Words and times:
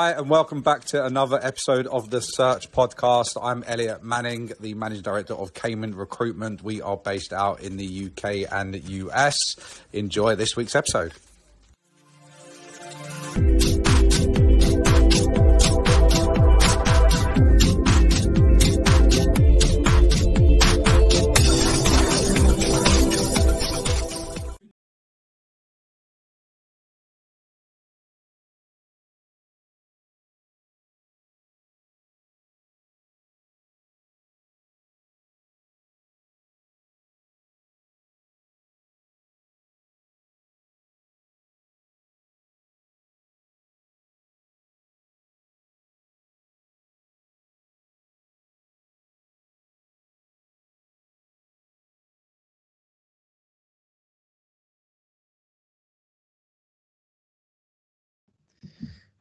Hi, 0.00 0.12
and 0.12 0.30
welcome 0.30 0.62
back 0.62 0.84
to 0.86 1.04
another 1.04 1.38
episode 1.42 1.86
of 1.86 2.08
the 2.08 2.20
Search 2.20 2.72
Podcast. 2.72 3.36
I'm 3.38 3.62
Elliot 3.66 4.02
Manning, 4.02 4.50
the 4.58 4.72
Managing 4.72 5.02
Director 5.02 5.34
of 5.34 5.52
Kayman 5.52 5.94
Recruitment. 5.94 6.64
We 6.64 6.80
are 6.80 6.96
based 6.96 7.34
out 7.34 7.60
in 7.60 7.76
the 7.76 8.06
UK 8.06 8.50
and 8.50 8.82
US. 8.82 9.36
Enjoy 9.92 10.36
this 10.36 10.56
week's 10.56 10.74
episode. 10.74 11.12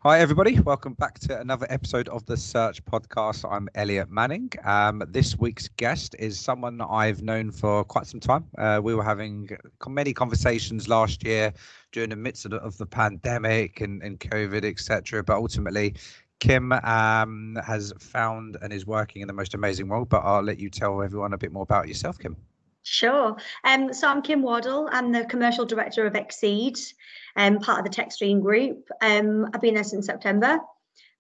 Hi, 0.04 0.22
everybody. 0.22 0.58
Welcome 0.62 0.94
back 0.94 1.20
to 1.20 1.42
another 1.42 1.68
episode 1.70 2.08
of 2.08 2.26
the 2.26 2.38
Search 2.38 2.82
Podcast. 2.86 3.44
I'm 3.52 3.68
Elliot 3.76 4.10
Manning. 4.10 4.50
Um, 4.64 5.04
this 5.10 5.38
week's 5.38 5.68
guest 5.68 6.16
is 6.18 6.40
someone 6.40 6.80
I've 6.80 7.22
known 7.22 7.52
for 7.52 7.84
quite 7.84 8.08
some 8.08 8.22
time. 8.22 8.46
Uh, 8.58 8.80
we 8.82 8.96
were 8.96 9.04
having 9.04 9.50
many 9.86 10.14
conversations 10.14 10.88
last 10.88 11.26
year 11.26 11.52
during 11.92 12.12
the 12.12 12.16
midst 12.16 12.46
of 12.46 12.52
the, 12.52 12.58
of 12.60 12.78
the 12.78 12.86
pandemic 12.86 13.82
and, 13.82 14.02
and 14.02 14.22
COVID, 14.22 14.64
etc. 14.64 15.22
But 15.22 15.36
ultimately, 15.36 15.96
Kim 16.40 16.72
um, 16.72 17.60
has 17.68 17.92
found 18.00 18.56
and 18.62 18.72
is 18.72 18.88
working 18.88 19.22
in 19.22 19.28
the 19.28 19.34
most 19.34 19.54
amazing 19.54 19.90
role. 19.90 20.06
But 20.06 20.20
I'll 20.20 20.42
let 20.42 20.60
you 20.60 20.70
tell 20.70 21.02
everyone 21.02 21.34
a 21.34 21.38
bit 21.38 21.52
more 21.52 21.64
about 21.64 21.90
yourself, 21.90 22.18
Kim. 22.18 22.38
Sure. 22.84 23.36
Um, 23.64 23.94
so 23.94 24.08
I'm 24.08 24.22
Kim 24.22 24.42
Wardle. 24.42 24.90
I'm 24.92 25.12
the 25.12 25.26
commercial 25.26 25.66
director 25.66 26.06
of 26.06 26.14
Xcede 26.14 26.94
um, 27.36 27.60
part 27.60 27.80
of 27.80 27.86
the 27.86 28.02
Techstream 28.02 28.42
group. 28.42 28.90
Um, 29.02 29.50
I've 29.54 29.62
been 29.62 29.76
there 29.76 29.84
since 29.84 30.06
September. 30.06 30.60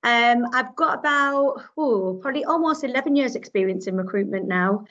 Um, 0.03 0.45
I've 0.53 0.75
got 0.75 0.99
about 0.99 1.61
ooh, 1.77 2.19
probably 2.21 2.45
almost 2.45 2.83
11 2.83 3.15
years 3.15 3.35
experience 3.35 3.87
in 3.87 3.97
recruitment 3.97 4.47
now. 4.47 4.85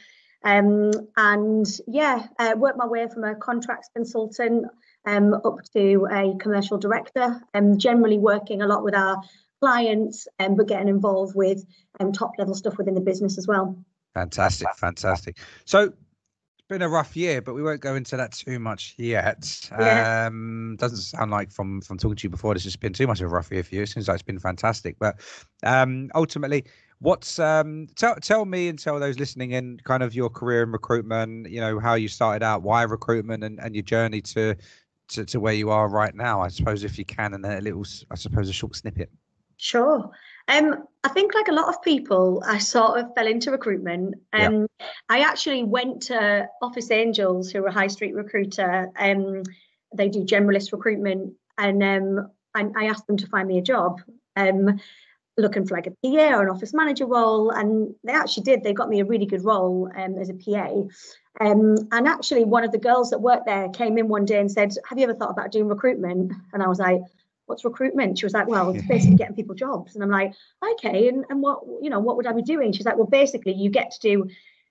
Um, 0.44 0.92
and 1.16 1.66
yeah, 1.86 2.26
uh, 2.38 2.54
worked 2.56 2.78
my 2.78 2.86
way 2.86 3.08
from 3.12 3.24
a 3.24 3.34
contracts 3.34 3.88
consultant 3.94 4.66
um, 5.06 5.34
up 5.34 5.62
to 5.72 6.06
a 6.10 6.36
commercial 6.38 6.78
director, 6.78 7.40
and 7.54 7.80
generally 7.80 8.18
working 8.18 8.62
a 8.62 8.66
lot 8.66 8.84
with 8.84 8.94
our 8.94 9.20
clients, 9.60 10.28
um, 10.38 10.54
but 10.54 10.68
getting 10.68 10.88
involved 10.88 11.34
with 11.34 11.64
um, 11.98 12.12
top 12.12 12.32
level 12.38 12.54
stuff 12.54 12.78
within 12.78 12.94
the 12.94 13.00
business 13.00 13.38
as 13.38 13.46
well. 13.46 13.76
Fantastic, 14.14 14.68
fantastic. 14.76 15.38
So 15.64 15.92
been 16.68 16.82
a 16.82 16.88
rough 16.88 17.16
year, 17.16 17.40
but 17.40 17.54
we 17.54 17.62
won't 17.62 17.80
go 17.80 17.94
into 17.94 18.16
that 18.16 18.32
too 18.32 18.58
much 18.58 18.94
yet. 18.98 19.68
Yeah. 19.72 20.26
Um, 20.26 20.76
doesn't 20.78 20.98
sound 20.98 21.30
like 21.30 21.50
from 21.50 21.80
from 21.80 21.98
talking 21.98 22.16
to 22.16 22.24
you 22.24 22.30
before, 22.30 22.54
this 22.54 22.64
has 22.64 22.76
been 22.76 22.92
too 22.92 23.06
much 23.06 23.20
of 23.20 23.30
a 23.30 23.34
rough 23.34 23.50
year 23.50 23.62
for 23.62 23.74
you. 23.74 23.82
It 23.82 23.88
seems 23.88 24.08
like 24.08 24.16
it's 24.16 24.22
been 24.22 24.38
fantastic. 24.38 24.96
But 24.98 25.20
um, 25.62 26.10
ultimately, 26.14 26.64
what's 27.00 27.38
um, 27.38 27.86
tell 27.96 28.14
tell 28.16 28.44
me 28.44 28.68
and 28.68 28.78
tell 28.78 29.00
those 29.00 29.18
listening 29.18 29.52
in 29.52 29.78
kind 29.84 30.02
of 30.02 30.14
your 30.14 30.30
career 30.30 30.62
in 30.62 30.72
recruitment. 30.72 31.50
You 31.50 31.60
know 31.60 31.78
how 31.80 31.94
you 31.94 32.08
started 32.08 32.44
out, 32.44 32.62
why 32.62 32.82
recruitment, 32.82 33.42
and, 33.44 33.58
and 33.60 33.74
your 33.74 33.82
journey 33.82 34.20
to, 34.22 34.54
to 35.08 35.24
to 35.24 35.40
where 35.40 35.54
you 35.54 35.70
are 35.70 35.88
right 35.88 36.14
now. 36.14 36.40
I 36.40 36.48
suppose 36.48 36.84
if 36.84 36.98
you 36.98 37.04
can, 37.04 37.34
and 37.34 37.44
then 37.44 37.58
a 37.58 37.60
little, 37.60 37.84
I 38.10 38.14
suppose, 38.14 38.48
a 38.48 38.52
short 38.52 38.76
snippet. 38.76 39.10
Sure. 39.56 40.10
Um, 40.48 40.84
I 41.04 41.08
think, 41.10 41.34
like 41.34 41.48
a 41.48 41.52
lot 41.52 41.68
of 41.68 41.80
people, 41.82 42.42
I 42.44 42.58
sort 42.58 42.98
of 42.98 43.14
fell 43.14 43.26
into 43.26 43.50
recruitment. 43.50 44.14
Um, 44.32 44.66
yeah. 44.80 44.86
I 45.08 45.20
actually 45.20 45.62
went 45.62 46.02
to 46.02 46.48
Office 46.60 46.90
Angels, 46.90 47.50
who 47.50 47.62
are 47.64 47.68
a 47.68 47.72
high 47.72 47.86
street 47.86 48.14
recruiter. 48.14 48.90
Um, 48.98 49.42
they 49.94 50.08
do 50.08 50.24
generalist 50.24 50.72
recruitment, 50.72 51.34
and 51.56 51.82
um, 51.82 52.30
I, 52.54 52.68
I, 52.76 52.86
asked 52.86 53.06
them 53.06 53.16
to 53.18 53.26
find 53.26 53.46
me 53.46 53.58
a 53.58 53.62
job, 53.62 54.00
um, 54.36 54.80
looking 55.36 55.66
for 55.66 55.76
like 55.76 55.86
a 55.86 55.94
PA 56.02 56.36
or 56.36 56.42
an 56.42 56.50
office 56.50 56.74
manager 56.74 57.06
role, 57.06 57.50
and 57.50 57.94
they 58.02 58.12
actually 58.12 58.44
did. 58.44 58.62
They 58.62 58.72
got 58.72 58.88
me 58.88 59.00
a 59.00 59.04
really 59.04 59.26
good 59.26 59.44
role 59.44 59.90
um, 59.94 60.18
as 60.18 60.30
a 60.30 60.34
PA. 60.34 60.82
Um, 61.40 61.76
and 61.92 62.08
actually, 62.08 62.44
one 62.44 62.64
of 62.64 62.72
the 62.72 62.78
girls 62.78 63.10
that 63.10 63.20
worked 63.20 63.46
there 63.46 63.68
came 63.68 63.98
in 63.98 64.08
one 64.08 64.24
day 64.24 64.40
and 64.40 64.50
said, 64.50 64.74
"Have 64.88 64.98
you 64.98 65.04
ever 65.04 65.14
thought 65.14 65.30
about 65.30 65.52
doing 65.52 65.68
recruitment?" 65.68 66.32
And 66.52 66.62
I 66.62 66.68
was 66.68 66.80
like 66.80 67.02
what's 67.48 67.64
recruitment? 67.64 68.18
She 68.18 68.26
was 68.26 68.34
like, 68.34 68.46
well, 68.46 68.70
it's 68.70 68.86
basically 68.86 69.16
getting 69.16 69.34
people 69.34 69.54
jobs. 69.54 69.94
And 69.94 70.04
I'm 70.04 70.10
like, 70.10 70.34
okay, 70.72 71.08
and, 71.08 71.24
and 71.30 71.42
what, 71.42 71.60
you 71.82 71.90
know, 71.90 71.98
what 71.98 72.16
would 72.16 72.26
I 72.26 72.32
be 72.32 72.42
doing? 72.42 72.72
She's 72.72 72.86
like, 72.86 72.96
well, 72.96 73.06
basically 73.06 73.54
you 73.54 73.70
get 73.70 73.90
to 73.92 74.00
do, 74.00 74.30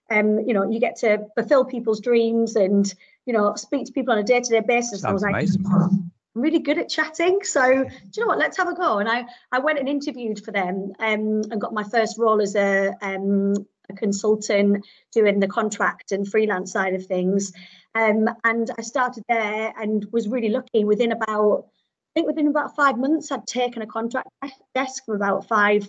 um, 0.09 0.39
you 0.39 0.53
know, 0.53 0.69
you 0.69 0.79
get 0.79 0.95
to 0.97 1.25
fulfill 1.35 1.65
people's 1.65 1.99
dreams 1.99 2.55
and, 2.55 2.93
you 3.25 3.33
know, 3.33 3.55
speak 3.55 3.85
to 3.85 3.91
people 3.91 4.13
on 4.13 4.19
a 4.19 4.23
day-to-day 4.23 4.61
basis. 4.61 5.01
Sounds 5.01 5.09
I 5.09 5.13
was 5.13 5.21
like, 5.23 5.33
amazing. 5.33 5.65
I'm 5.65 6.11
really 6.35 6.59
good 6.59 6.77
at 6.77 6.87
chatting. 6.87 7.39
So 7.43 7.61
do 7.61 7.89
you 8.15 8.21
know 8.21 8.27
what? 8.27 8.37
Let's 8.37 8.57
have 8.57 8.69
a 8.69 8.75
go. 8.75 8.99
And 8.99 9.09
I, 9.09 9.25
I 9.51 9.59
went 9.59 9.79
and 9.79 9.89
interviewed 9.89 10.45
for 10.45 10.51
them 10.51 10.93
um, 10.99 11.41
and 11.51 11.59
got 11.59 11.73
my 11.73 11.83
first 11.83 12.17
role 12.19 12.41
as 12.41 12.55
a, 12.55 12.93
um, 13.01 13.55
a 13.89 13.93
consultant 13.93 14.85
doing 15.11 15.39
the 15.39 15.47
contract 15.47 16.11
and 16.11 16.27
freelance 16.27 16.71
side 16.71 16.93
of 16.93 17.05
things. 17.05 17.53
Um, 17.95 18.29
and 18.43 18.69
I 18.77 18.83
started 18.83 19.23
there 19.27 19.73
and 19.81 20.05
was 20.11 20.27
really 20.27 20.49
lucky 20.49 20.83
within 20.83 21.11
about 21.11 21.65
think 22.17 22.27
within 22.27 22.47
about 22.47 22.75
five 22.75 22.97
months, 22.97 23.31
I'd 23.31 23.45
taken 23.45 23.83
a 23.83 23.85
contract 23.85 24.27
desk 24.73 25.05
from 25.05 25.15
about 25.15 25.47
five 25.47 25.87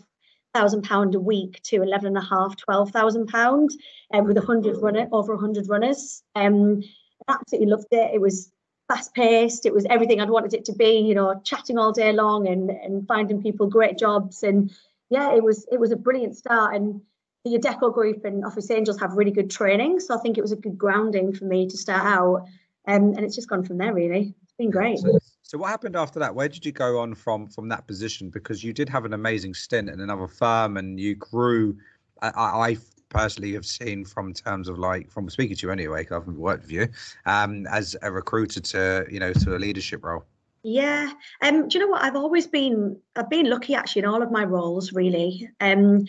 thousand 0.52 0.82
pound 0.82 1.14
a 1.14 1.20
week 1.20 1.60
to 1.62 1.82
eleven 1.82 2.08
and 2.08 2.18
a 2.18 2.20
half, 2.20 2.54
twelve 2.56 2.90
thousand 2.90 3.28
pound, 3.28 3.70
and 4.12 4.26
with 4.26 4.36
a 4.36 4.42
hundred 4.42 4.76
runner 4.82 5.08
over 5.10 5.32
a 5.32 5.38
hundred 5.38 5.68
runners. 5.70 6.22
Um, 6.34 6.82
I 7.26 7.32
absolutely 7.32 7.70
loved 7.70 7.86
it. 7.92 8.10
It 8.12 8.20
was 8.20 8.52
fast 8.88 9.14
paced. 9.14 9.64
It 9.64 9.72
was 9.72 9.86
everything 9.88 10.20
I'd 10.20 10.28
wanted 10.28 10.52
it 10.52 10.66
to 10.66 10.74
be. 10.74 10.98
You 10.98 11.14
know, 11.14 11.40
chatting 11.44 11.78
all 11.78 11.92
day 11.92 12.12
long 12.12 12.46
and 12.46 12.70
and 12.70 13.06
finding 13.06 13.42
people 13.42 13.66
great 13.66 13.96
jobs. 13.96 14.42
And 14.42 14.70
yeah, 15.08 15.34
it 15.34 15.42
was 15.42 15.66
it 15.72 15.80
was 15.80 15.92
a 15.92 15.96
brilliant 15.96 16.36
start. 16.36 16.74
And 16.74 17.00
the 17.46 17.56
Adecco 17.58 17.94
Group 17.94 18.26
and 18.26 18.44
Office 18.44 18.70
Angels 18.70 19.00
have 19.00 19.14
really 19.14 19.30
good 19.30 19.50
training, 19.50 20.00
so 20.00 20.14
I 20.14 20.20
think 20.20 20.36
it 20.36 20.42
was 20.42 20.52
a 20.52 20.56
good 20.56 20.76
grounding 20.76 21.32
for 21.32 21.46
me 21.46 21.66
to 21.68 21.76
start 21.78 22.04
out. 22.04 22.44
Um, 22.86 23.14
and 23.14 23.20
it's 23.20 23.34
just 23.34 23.48
gone 23.48 23.64
from 23.64 23.78
there. 23.78 23.94
Really, 23.94 24.34
it's 24.42 24.54
been 24.58 24.70
great. 24.70 24.98
So 24.98 25.18
what 25.56 25.70
happened 25.70 25.96
after 25.96 26.18
that? 26.18 26.34
Where 26.34 26.48
did 26.48 26.66
you 26.66 26.72
go 26.72 26.98
on 26.98 27.14
from 27.14 27.46
from 27.46 27.68
that 27.70 27.86
position? 27.86 28.28
Because 28.28 28.62
you 28.62 28.74
did 28.74 28.88
have 28.88 29.06
an 29.06 29.14
amazing 29.14 29.54
stint 29.54 29.88
in 29.88 30.00
another 30.00 30.26
firm, 30.26 30.76
and 30.76 31.00
you 31.00 31.14
grew. 31.14 31.76
I, 32.20 32.28
I 32.28 32.76
personally 33.08 33.54
have 33.54 33.64
seen 33.64 34.04
from 34.04 34.34
terms 34.34 34.68
of 34.68 34.78
like 34.78 35.10
from 35.10 35.30
speaking 35.30 35.56
to 35.56 35.66
you 35.66 35.72
anyway, 35.72 36.02
because 36.02 36.16
I 36.16 36.18
haven't 36.18 36.38
worked 36.38 36.64
with 36.64 36.72
you, 36.72 36.88
um, 37.24 37.66
as 37.68 37.96
a 38.02 38.12
recruiter 38.12 38.60
to 38.60 39.06
you 39.10 39.20
know 39.20 39.32
to 39.32 39.56
a 39.56 39.58
leadership 39.58 40.04
role. 40.04 40.24
Yeah. 40.62 41.12
Um, 41.40 41.68
do 41.68 41.78
you 41.78 41.84
know 41.84 41.90
what? 41.90 42.02
I've 42.02 42.16
always 42.16 42.46
been 42.46 42.98
I've 43.16 43.30
been 43.30 43.48
lucky 43.48 43.74
actually 43.74 44.02
in 44.02 44.08
all 44.08 44.22
of 44.22 44.30
my 44.30 44.44
roles 44.44 44.92
really. 44.92 45.48
Um, 45.60 46.06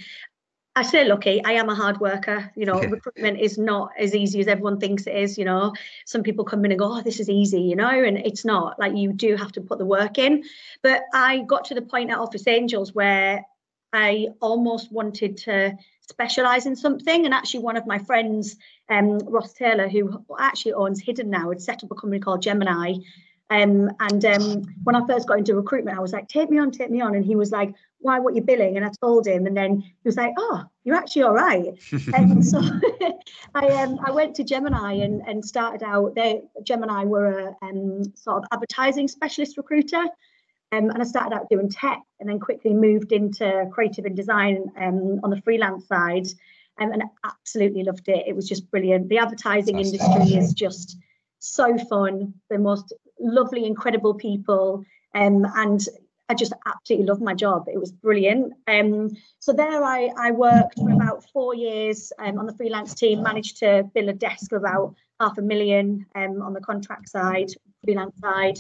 I 0.76 0.84
say 0.84 1.06
lucky. 1.06 1.44
I 1.44 1.54
am 1.54 1.70
a 1.70 1.76
hard 1.76 2.00
worker. 2.00 2.52
You 2.56 2.66
know, 2.66 2.82
yeah. 2.82 2.90
recruitment 2.90 3.40
is 3.40 3.58
not 3.58 3.92
as 3.98 4.16
easy 4.16 4.40
as 4.40 4.48
everyone 4.48 4.80
thinks 4.80 5.08
it 5.08 5.16
is. 5.16 5.38
You 5.38 5.46
know, 5.46 5.74
some 6.06 6.24
people 6.24 6.46
come 6.46 6.64
in 6.64 6.72
and 6.72 6.80
go, 6.80 6.94
"Oh, 6.94 7.02
this 7.02 7.20
is 7.20 7.30
easy," 7.30 7.62
you 7.62 7.76
know, 7.76 7.90
and 7.90 8.18
it's 8.18 8.46
not. 8.46 8.80
Like 8.80 8.96
you 8.96 9.12
do 9.12 9.36
have 9.36 9.52
to 9.54 9.62
put 9.62 9.80
the 9.80 9.86
work 9.86 10.18
in. 10.18 10.44
But 10.84 11.04
I 11.14 11.40
got 11.40 11.66
to 11.66 11.76
the 11.76 11.82
point 11.82 12.12
at 12.12 12.18
Office 12.18 12.48
Angels 12.48 12.94
where 12.94 13.44
I 13.94 14.28
almost 14.42 14.92
wanted 14.92 15.38
to 15.38 15.76
specialize 16.02 16.66
in 16.66 16.76
something. 16.76 17.26
And 17.26 17.34
actually, 17.34 17.62
one 17.62 17.78
of 17.78 17.88
my 17.88 17.98
friends, 17.98 18.56
um, 18.90 19.20
Ross 19.20 19.54
Taylor, 19.54 19.90
who 19.90 20.24
actually 20.40 20.74
owns 20.74 21.02
Hidden 21.02 21.30
now, 21.30 21.50
had 21.50 21.62
set 21.62 21.84
up 21.84 21.92
a 21.92 21.96
company 21.96 22.20
called 22.20 22.42
Gemini. 22.42 22.94
Um, 23.52 23.90
and 24.00 24.24
um, 24.26 24.64
when 24.84 24.96
I 24.96 25.06
first 25.08 25.28
got 25.28 25.40
into 25.40 25.56
recruitment, 25.56 25.98
I 25.98 26.02
was 26.02 26.14
like, 26.14 26.28
take 26.28 26.52
me 26.52 26.60
on, 26.60 26.72
take 26.72 26.92
me 26.92 27.02
on. 27.02 27.16
And 27.16 27.26
he 27.26 27.36
was 27.36 27.52
like, 27.52 27.74
why, 28.02 28.20
what 28.20 28.36
you're 28.36 28.44
billing? 28.44 28.78
And 28.78 28.86
I 28.86 28.92
told 29.02 29.28
him, 29.28 29.46
and 29.46 29.56
then 29.56 29.82
he 29.82 29.94
was 30.06 30.18
like, 30.18 30.34
oh, 30.38 30.64
you're 30.84 30.96
actually 30.96 31.24
all 31.24 31.34
right. 31.34 31.78
and 32.14 32.46
so 32.46 32.62
I, 33.56 33.68
um, 33.68 34.00
I 34.06 34.12
went 34.12 34.36
to 34.36 34.44
Gemini 34.44 34.94
and, 34.94 35.22
and 35.28 35.44
started 35.44 35.84
out 35.84 36.16
there. 36.16 36.36
Gemini 36.64 37.04
were 37.04 37.56
a 37.62 37.66
um, 37.66 38.04
sort 38.16 38.38
of 38.38 38.44
advertising 38.52 39.08
specialist 39.08 39.58
recruiter. 39.58 40.04
Um, 40.72 40.90
and 40.92 41.02
I 41.02 41.04
started 41.04 41.36
out 41.36 41.50
doing 41.50 41.70
tech 41.70 42.00
and 42.20 42.30
then 42.30 42.40
quickly 42.40 42.74
moved 42.74 43.12
into 43.12 43.68
creative 43.72 44.06
and 44.06 44.16
design 44.16 44.72
um, 44.78 45.20
on 45.24 45.32
the 45.32 45.42
freelance 45.42 45.88
side. 45.88 46.28
Um, 46.80 46.92
and 46.92 47.04
I 47.04 47.30
absolutely 47.30 47.84
loved 47.84 48.08
it. 48.08 48.26
It 48.28 48.36
was 48.36 48.48
just 48.48 48.70
brilliant. 48.72 49.10
The 49.10 49.18
advertising 49.18 49.78
That's 49.78 49.92
industry 49.92 50.38
is 50.38 50.54
just 50.54 50.98
so 51.40 51.78
fun. 51.78 52.34
The 52.50 52.60
most 52.60 52.94
lovely, 53.20 53.66
incredible 53.66 54.14
people. 54.14 54.86
Um, 55.16 55.46
and 55.56 55.84
I 56.30 56.36
just 56.36 56.54
absolutely 56.68 57.08
loved 57.08 57.22
my 57.22 57.34
job. 57.34 57.68
It 57.68 57.80
was 57.80 57.92
brilliant. 57.92 58.54
Um, 58.68 59.10
so 59.40 59.52
there 59.52 59.84
I, 59.84 60.12
I 60.16 60.32
worked 60.32 60.78
for 60.78 60.92
about 60.92 61.26
four 61.34 61.56
years 61.56 62.14
um, 62.20 62.38
on 62.38 62.46
the 62.46 62.54
freelance 62.54 62.94
team, 62.94 63.24
managed 63.24 63.58
to 63.58 63.90
build 63.96 64.10
a 64.10 64.14
desk 64.14 64.52
of 64.52 64.62
about 64.62 64.96
half 65.20 65.40
a 65.40 65.42
million 65.42 66.06
um, 66.14 66.42
on 66.44 66.54
the 66.54 66.62
contract 66.62 67.10
side, 67.10 67.50
freelance 67.84 68.16
side. 68.20 68.60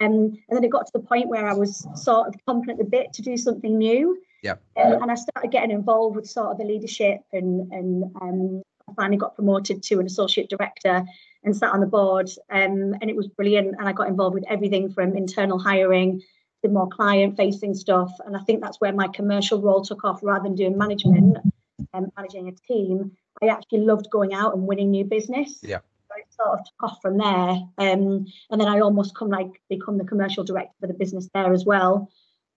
Um, 0.00 0.38
and 0.48 0.56
then 0.56 0.62
it 0.62 0.70
got 0.70 0.86
to 0.86 0.92
the 0.94 1.04
point 1.04 1.28
where 1.28 1.48
I 1.48 1.54
was 1.54 1.84
sort 1.96 2.28
of 2.28 2.34
confident 2.46 2.80
a 2.80 2.84
bit 2.84 3.12
to 3.14 3.22
do 3.22 3.36
something 3.36 3.76
new. 3.76 4.22
Yeah. 4.44 4.54
Um, 4.76 5.02
and 5.02 5.10
I 5.10 5.16
started 5.16 5.50
getting 5.50 5.72
involved 5.72 6.14
with 6.14 6.30
sort 6.30 6.52
of 6.52 6.58
the 6.58 6.64
leadership 6.64 7.18
and 7.32 7.72
and 7.72 8.04
um, 8.22 8.62
I 8.88 8.92
finally 8.94 9.16
got 9.16 9.34
promoted 9.34 9.82
to 9.82 9.98
an 9.98 10.06
associate 10.06 10.48
director 10.48 11.04
and 11.42 11.56
sat 11.56 11.72
on 11.72 11.80
the 11.80 11.86
board. 11.86 12.30
Um, 12.48 12.94
and 13.00 13.10
it 13.10 13.16
was 13.16 13.26
brilliant. 13.26 13.74
And 13.78 13.88
I 13.88 13.92
got 13.92 14.06
involved 14.06 14.34
with 14.34 14.44
everything 14.48 14.90
from 14.90 15.16
internal 15.16 15.58
hiring 15.58 16.22
to 16.62 16.68
more 16.68 16.88
client 16.88 17.36
facing 17.36 17.74
stuff. 17.74 18.12
And 18.24 18.36
I 18.36 18.40
think 18.40 18.60
that's 18.60 18.80
where 18.80 18.92
my 18.92 19.08
commercial 19.08 19.60
role 19.60 19.82
took 19.82 20.04
off 20.04 20.20
rather 20.22 20.44
than 20.44 20.54
doing 20.54 20.76
management 20.76 21.38
and 21.92 22.12
managing 22.16 22.48
a 22.48 22.52
team. 22.52 23.12
I 23.42 23.46
actually 23.46 23.80
loved 23.80 24.10
going 24.10 24.34
out 24.34 24.54
and 24.54 24.66
winning 24.66 24.90
new 24.90 25.04
business. 25.04 25.60
Yeah. 25.62 25.78
So 25.78 26.16
it 26.16 26.26
sort 26.34 26.58
of 26.58 26.64
took 26.64 26.82
off 26.82 26.98
from 27.02 27.18
there. 27.18 27.62
Um, 27.78 28.26
and 28.50 28.60
then 28.60 28.68
I 28.68 28.80
almost 28.80 29.14
come 29.14 29.28
like 29.28 29.60
become 29.68 29.98
the 29.98 30.04
commercial 30.04 30.44
director 30.44 30.74
for 30.80 30.86
the 30.86 30.94
business 30.94 31.28
there 31.34 31.52
as 31.52 31.64
well. 31.64 32.10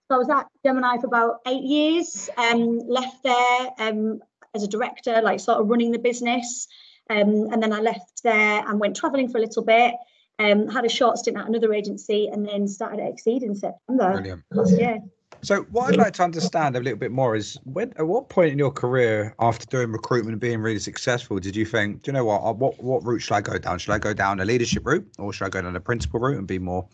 So 0.08 0.16
I 0.16 0.18
was 0.18 0.28
at 0.28 0.46
Gemini 0.64 0.98
for 0.98 1.06
about 1.06 1.40
eight 1.46 1.62
years, 1.62 2.28
um, 2.36 2.80
left 2.86 3.22
there 3.22 3.70
um, 3.78 4.20
as 4.54 4.62
a 4.62 4.68
director, 4.68 5.22
like 5.22 5.40
sort 5.40 5.60
of 5.60 5.68
running 5.68 5.92
the 5.92 5.98
business. 5.98 6.66
Um, 7.08 7.48
and 7.52 7.62
then 7.62 7.72
I 7.72 7.80
left 7.80 8.22
there 8.22 8.68
and 8.68 8.80
went 8.80 8.96
traveling 8.96 9.28
for 9.28 9.38
a 9.38 9.40
little 9.40 9.62
bit. 9.62 9.94
Um, 10.38 10.68
had 10.68 10.84
a 10.84 10.88
short 10.88 11.18
stint 11.18 11.36
at 11.36 11.46
another 11.46 11.72
agency 11.72 12.28
and 12.32 12.48
then 12.48 12.66
started 12.66 13.00
at 13.00 13.12
Xcede 13.12 13.42
in 13.42 13.54
September 13.54 14.12
Brilliant. 14.12 14.42
last 14.50 14.78
year. 14.78 14.98
So, 15.42 15.62
what 15.70 15.88
I'd 15.88 15.96
like 15.96 16.12
to 16.14 16.22
understand 16.22 16.76
a 16.76 16.80
little 16.80 16.98
bit 16.98 17.10
more 17.10 17.34
is 17.34 17.58
when, 17.64 17.92
at 17.96 18.06
what 18.06 18.28
point 18.28 18.52
in 18.52 18.58
your 18.58 18.70
career, 18.70 19.34
after 19.40 19.66
doing 19.66 19.90
recruitment 19.90 20.32
and 20.32 20.40
being 20.40 20.60
really 20.60 20.78
successful, 20.78 21.38
did 21.38 21.56
you 21.56 21.64
think, 21.64 22.02
do 22.02 22.10
you 22.10 22.12
know 22.12 22.24
what, 22.24 22.42
uh, 22.42 22.52
what, 22.52 22.82
what 22.82 23.04
route 23.04 23.20
should 23.20 23.34
I 23.34 23.40
go 23.40 23.58
down? 23.58 23.78
Should 23.78 23.92
I 23.92 23.98
go 23.98 24.14
down 24.14 24.40
a 24.40 24.44
leadership 24.44 24.86
route, 24.86 25.06
or 25.18 25.32
should 25.32 25.46
I 25.46 25.48
go 25.48 25.62
down 25.62 25.74
a 25.74 25.80
principal 25.80 26.20
route 26.20 26.38
and 26.38 26.46
be 26.46 26.58
more 26.58 26.86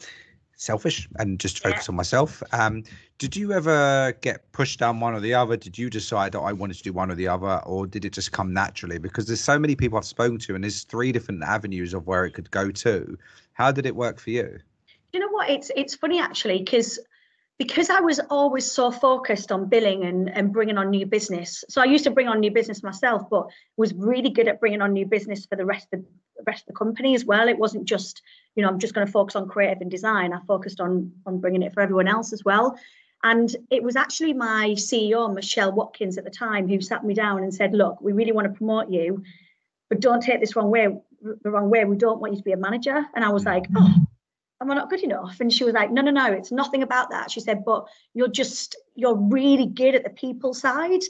selfish 0.58 1.08
and 1.18 1.40
just 1.40 1.60
focus 1.60 1.86
Yeah. 1.86 1.92
on 1.92 1.96
myself? 1.96 2.42
Um, 2.52 2.82
did 3.16 3.34
you 3.34 3.52
ever 3.52 4.12
get 4.20 4.52
pushed 4.52 4.78
down 4.78 5.00
one 5.00 5.14
or 5.14 5.20
the 5.20 5.32
other? 5.34 5.56
Did 5.56 5.78
you 5.78 5.88
decide 5.88 6.32
that 6.32 6.40
I 6.40 6.52
wanted 6.52 6.76
to 6.76 6.82
do 6.82 6.92
one 6.92 7.10
or 7.10 7.14
the 7.14 7.28
other, 7.28 7.62
or 7.64 7.86
did 7.86 8.04
it 8.04 8.12
just 8.12 8.32
come 8.32 8.52
naturally? 8.52 8.98
Because 8.98 9.26
there's 9.26 9.40
so 9.40 9.58
many 9.58 9.74
people 9.74 9.96
I've 9.98 10.04
spoken 10.04 10.38
to, 10.40 10.54
and 10.54 10.62
there's 10.62 10.84
three 10.84 11.10
different 11.12 11.42
avenues 11.42 11.94
of 11.94 12.06
where 12.06 12.24
it 12.26 12.32
could 12.32 12.50
go 12.50 12.70
to. 12.70 13.18
How 13.54 13.72
did 13.72 13.86
it 13.86 13.96
work 13.96 14.20
for 14.20 14.30
you? 14.30 14.60
you 15.14 15.20
know 15.20 15.28
what 15.30 15.48
it's 15.48 15.70
it's 15.74 15.94
funny 15.94 16.20
actually 16.20 16.58
because 16.58 16.98
because 17.58 17.90
I 17.90 18.00
was 18.00 18.20
always 18.30 18.70
so 18.70 18.90
focused 18.90 19.50
on 19.50 19.68
billing 19.68 20.04
and, 20.04 20.30
and 20.30 20.52
bringing 20.52 20.78
on 20.78 20.90
new 20.90 21.06
business. 21.06 21.64
So 21.68 21.82
I 21.82 21.86
used 21.86 22.04
to 22.04 22.10
bring 22.10 22.28
on 22.28 22.38
new 22.38 22.52
business 22.52 22.84
myself, 22.84 23.22
but 23.28 23.48
was 23.76 23.92
really 23.94 24.30
good 24.30 24.46
at 24.46 24.60
bringing 24.60 24.80
on 24.80 24.92
new 24.92 25.06
business 25.06 25.44
for 25.44 25.56
the 25.56 25.66
rest 25.66 25.88
of 25.92 26.04
the 26.36 26.42
rest 26.46 26.62
of 26.62 26.66
the 26.68 26.74
company 26.74 27.16
as 27.16 27.24
well. 27.24 27.48
It 27.48 27.58
wasn't 27.58 27.84
just, 27.84 28.22
you 28.58 28.62
know, 28.62 28.68
I'm 28.70 28.80
just 28.80 28.92
going 28.92 29.06
to 29.06 29.12
focus 29.12 29.36
on 29.36 29.48
creative 29.48 29.80
and 29.82 29.90
design. 29.90 30.32
I 30.32 30.40
focused 30.48 30.80
on 30.80 31.12
on 31.26 31.38
bringing 31.38 31.62
it 31.62 31.72
for 31.72 31.80
everyone 31.80 32.08
else 32.08 32.32
as 32.32 32.44
well. 32.44 32.76
And 33.22 33.54
it 33.70 33.84
was 33.84 33.94
actually 33.94 34.32
my 34.32 34.70
CEO, 34.70 35.32
Michelle 35.32 35.70
Watkins, 35.70 36.18
at 36.18 36.24
the 36.24 36.30
time, 36.30 36.68
who 36.68 36.80
sat 36.80 37.04
me 37.04 37.14
down 37.14 37.44
and 37.44 37.54
said, 37.54 37.72
"Look, 37.72 38.00
we 38.00 38.10
really 38.10 38.32
want 38.32 38.52
to 38.52 38.58
promote 38.58 38.90
you, 38.90 39.22
but 39.88 40.00
don't 40.00 40.20
take 40.20 40.40
this 40.40 40.56
wrong 40.56 40.72
way. 40.72 40.88
The 41.22 41.50
wrong 41.50 41.70
way. 41.70 41.84
We 41.84 41.96
don't 41.96 42.20
want 42.20 42.32
you 42.32 42.38
to 42.38 42.44
be 42.44 42.50
a 42.50 42.56
manager." 42.56 43.06
And 43.14 43.24
I 43.24 43.28
was 43.28 43.44
like, 43.44 43.68
mm. 43.70 43.76
"Oh, 43.78 44.06
am 44.60 44.72
I 44.72 44.74
not 44.74 44.90
good 44.90 45.04
enough? 45.04 45.38
And 45.38 45.52
she 45.52 45.62
was 45.62 45.74
like, 45.74 45.92
no, 45.92 46.02
no, 46.02 46.10
no, 46.10 46.32
it's 46.32 46.50
nothing 46.50 46.82
about 46.82 47.10
that. 47.10 47.30
She 47.30 47.38
said, 47.38 47.64
but 47.64 47.86
you're 48.12 48.26
just, 48.26 48.74
you're 48.96 49.14
really 49.14 49.66
good 49.66 49.94
at 49.94 50.02
the 50.02 50.10
people 50.10 50.52
side 50.52 51.04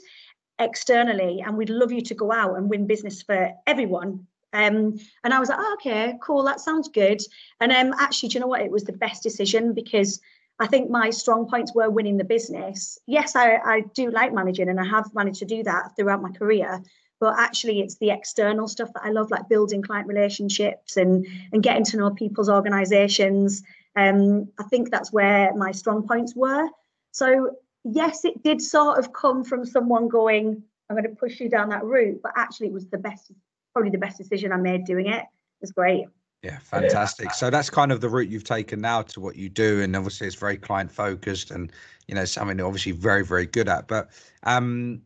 externally, 0.59 1.41
and 1.41 1.57
we'd 1.57 1.71
love 1.71 1.91
you 1.91 2.01
to 2.01 2.13
go 2.13 2.31
out 2.31 2.57
and 2.57 2.69
win 2.69 2.85
business 2.85 3.23
for 3.23 3.51
everyone. 3.65 4.27
Um, 4.53 4.97
and 5.23 5.33
I 5.33 5.39
was 5.39 5.49
like, 5.49 5.59
oh, 5.61 5.73
okay, 5.79 6.17
cool, 6.21 6.43
that 6.43 6.59
sounds 6.59 6.89
good. 6.89 7.21
And 7.59 7.71
um, 7.71 7.93
actually, 7.99 8.29
do 8.29 8.33
you 8.35 8.39
know 8.41 8.47
what? 8.47 8.61
It 8.61 8.71
was 8.71 8.83
the 8.83 8.93
best 8.93 9.23
decision 9.23 9.73
because 9.73 10.19
I 10.59 10.67
think 10.67 10.89
my 10.89 11.09
strong 11.09 11.47
points 11.47 11.73
were 11.73 11.89
winning 11.89 12.17
the 12.17 12.23
business. 12.23 12.97
Yes, 13.07 13.35
I, 13.35 13.55
I 13.57 13.83
do 13.93 14.11
like 14.11 14.33
managing, 14.33 14.69
and 14.69 14.79
I 14.79 14.85
have 14.85 15.13
managed 15.13 15.39
to 15.39 15.45
do 15.45 15.63
that 15.63 15.95
throughout 15.95 16.21
my 16.21 16.31
career 16.31 16.81
but 17.19 17.37
actually 17.37 17.81
it's 17.81 17.97
the 17.97 18.11
external 18.11 18.67
stuff 18.67 18.93
that 18.93 19.03
I 19.03 19.09
love, 19.09 19.29
like 19.29 19.49
building 19.49 19.81
client 19.81 20.07
relationships 20.07 20.97
and 20.97 21.27
and 21.51 21.61
getting 21.61 21.83
to 21.85 21.97
know 21.97 22.11
people's 22.11 22.49
organizations. 22.49 23.61
Um, 23.95 24.47
I 24.57 24.63
think 24.63 24.89
that's 24.89 25.11
where 25.11 25.53
my 25.55 25.71
strong 25.71 26.07
points 26.07 26.35
were. 26.35 26.69
So 27.11 27.51
yes, 27.83 28.23
it 28.25 28.41
did 28.43 28.61
sort 28.61 28.99
of 28.99 29.13
come 29.13 29.43
from 29.43 29.65
someone 29.65 30.07
going, 30.07 30.63
I'm 30.89 30.95
going 30.95 31.09
to 31.09 31.15
push 31.15 31.39
you 31.39 31.49
down 31.49 31.69
that 31.69 31.83
route, 31.83 32.21
but 32.23 32.33
actually 32.35 32.67
it 32.67 32.73
was 32.73 32.87
the 32.87 32.97
best, 32.97 33.31
probably 33.73 33.91
the 33.91 33.97
best 33.97 34.17
decision 34.17 34.51
I 34.51 34.57
made 34.57 34.85
doing 34.85 35.07
it. 35.07 35.21
It 35.21 35.61
was 35.61 35.71
great. 35.71 36.07
Yeah, 36.43 36.57
fantastic. 36.59 37.33
So 37.33 37.49
that's 37.49 37.69
kind 37.69 37.91
of 37.91 37.99
the 37.99 38.07
route 38.07 38.29
you've 38.29 38.45
taken 38.45 38.79
now 38.79 39.01
to 39.01 39.19
what 39.19 39.35
you 39.35 39.49
do, 39.49 39.81
and 39.81 39.95
obviously 39.95 40.27
it's 40.27 40.37
very 40.37 40.57
client 40.57 40.91
focused, 40.91 41.51
and 41.51 41.71
you 42.07 42.15
know 42.15 42.25
something 42.25 42.61
obviously 42.61 42.93
very 42.93 43.25
very 43.25 43.45
good 43.45 43.67
at. 43.67 43.87
But 43.87 44.09
um, 44.43 45.01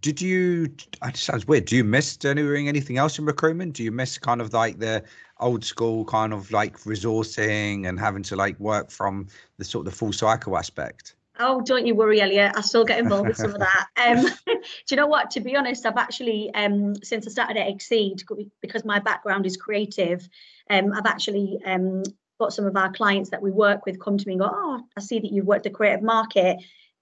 did 0.00 0.20
you? 0.20 0.68
It 1.04 1.16
sounds 1.16 1.46
weird. 1.46 1.64
Do 1.64 1.76
you 1.76 1.82
miss 1.82 2.16
doing 2.16 2.68
anything 2.68 2.96
else 2.96 3.18
in 3.18 3.24
recruitment? 3.24 3.74
Do 3.74 3.82
you 3.82 3.92
miss 3.92 4.18
kind 4.18 4.40
of 4.40 4.52
like 4.52 4.78
the 4.78 5.02
old 5.40 5.64
school 5.64 6.04
kind 6.04 6.32
of 6.32 6.52
like 6.52 6.78
resourcing 6.80 7.88
and 7.88 7.98
having 7.98 8.22
to 8.24 8.36
like 8.36 8.58
work 8.60 8.90
from 8.90 9.26
the 9.58 9.64
sort 9.64 9.86
of 9.86 9.92
the 9.92 9.98
full 9.98 10.12
cycle 10.12 10.56
aspect? 10.56 11.15
Oh, 11.38 11.60
don't 11.60 11.86
you 11.86 11.94
worry, 11.94 12.20
Elliot. 12.20 12.52
I 12.56 12.60
still 12.60 12.84
get 12.84 12.98
involved 12.98 13.28
with 13.28 13.36
some 13.36 13.54
of 13.54 13.60
that. 13.60 13.86
Um, 13.96 14.26
do 14.46 14.60
you 14.90 14.96
know 14.96 15.06
what? 15.06 15.30
To 15.32 15.40
be 15.40 15.56
honest, 15.56 15.86
I've 15.86 15.96
actually, 15.96 16.50
um, 16.54 16.94
since 17.02 17.26
I 17.26 17.30
started 17.30 17.56
at 17.56 17.66
Xcede, 17.68 18.22
because 18.60 18.84
my 18.84 18.98
background 19.00 19.46
is 19.46 19.56
creative, 19.56 20.28
um, 20.70 20.92
I've 20.92 21.06
actually 21.06 21.58
um, 21.64 22.02
got 22.38 22.52
some 22.52 22.66
of 22.66 22.76
our 22.76 22.92
clients 22.92 23.30
that 23.30 23.42
we 23.42 23.50
work 23.50 23.86
with 23.86 24.00
come 24.00 24.18
to 24.18 24.26
me 24.26 24.34
and 24.34 24.40
go, 24.40 24.50
"Oh, 24.52 24.82
I 24.96 25.00
see 25.00 25.18
that 25.18 25.32
you've 25.32 25.46
worked 25.46 25.64
the 25.64 25.70
creative 25.70 26.02
market. 26.02 26.58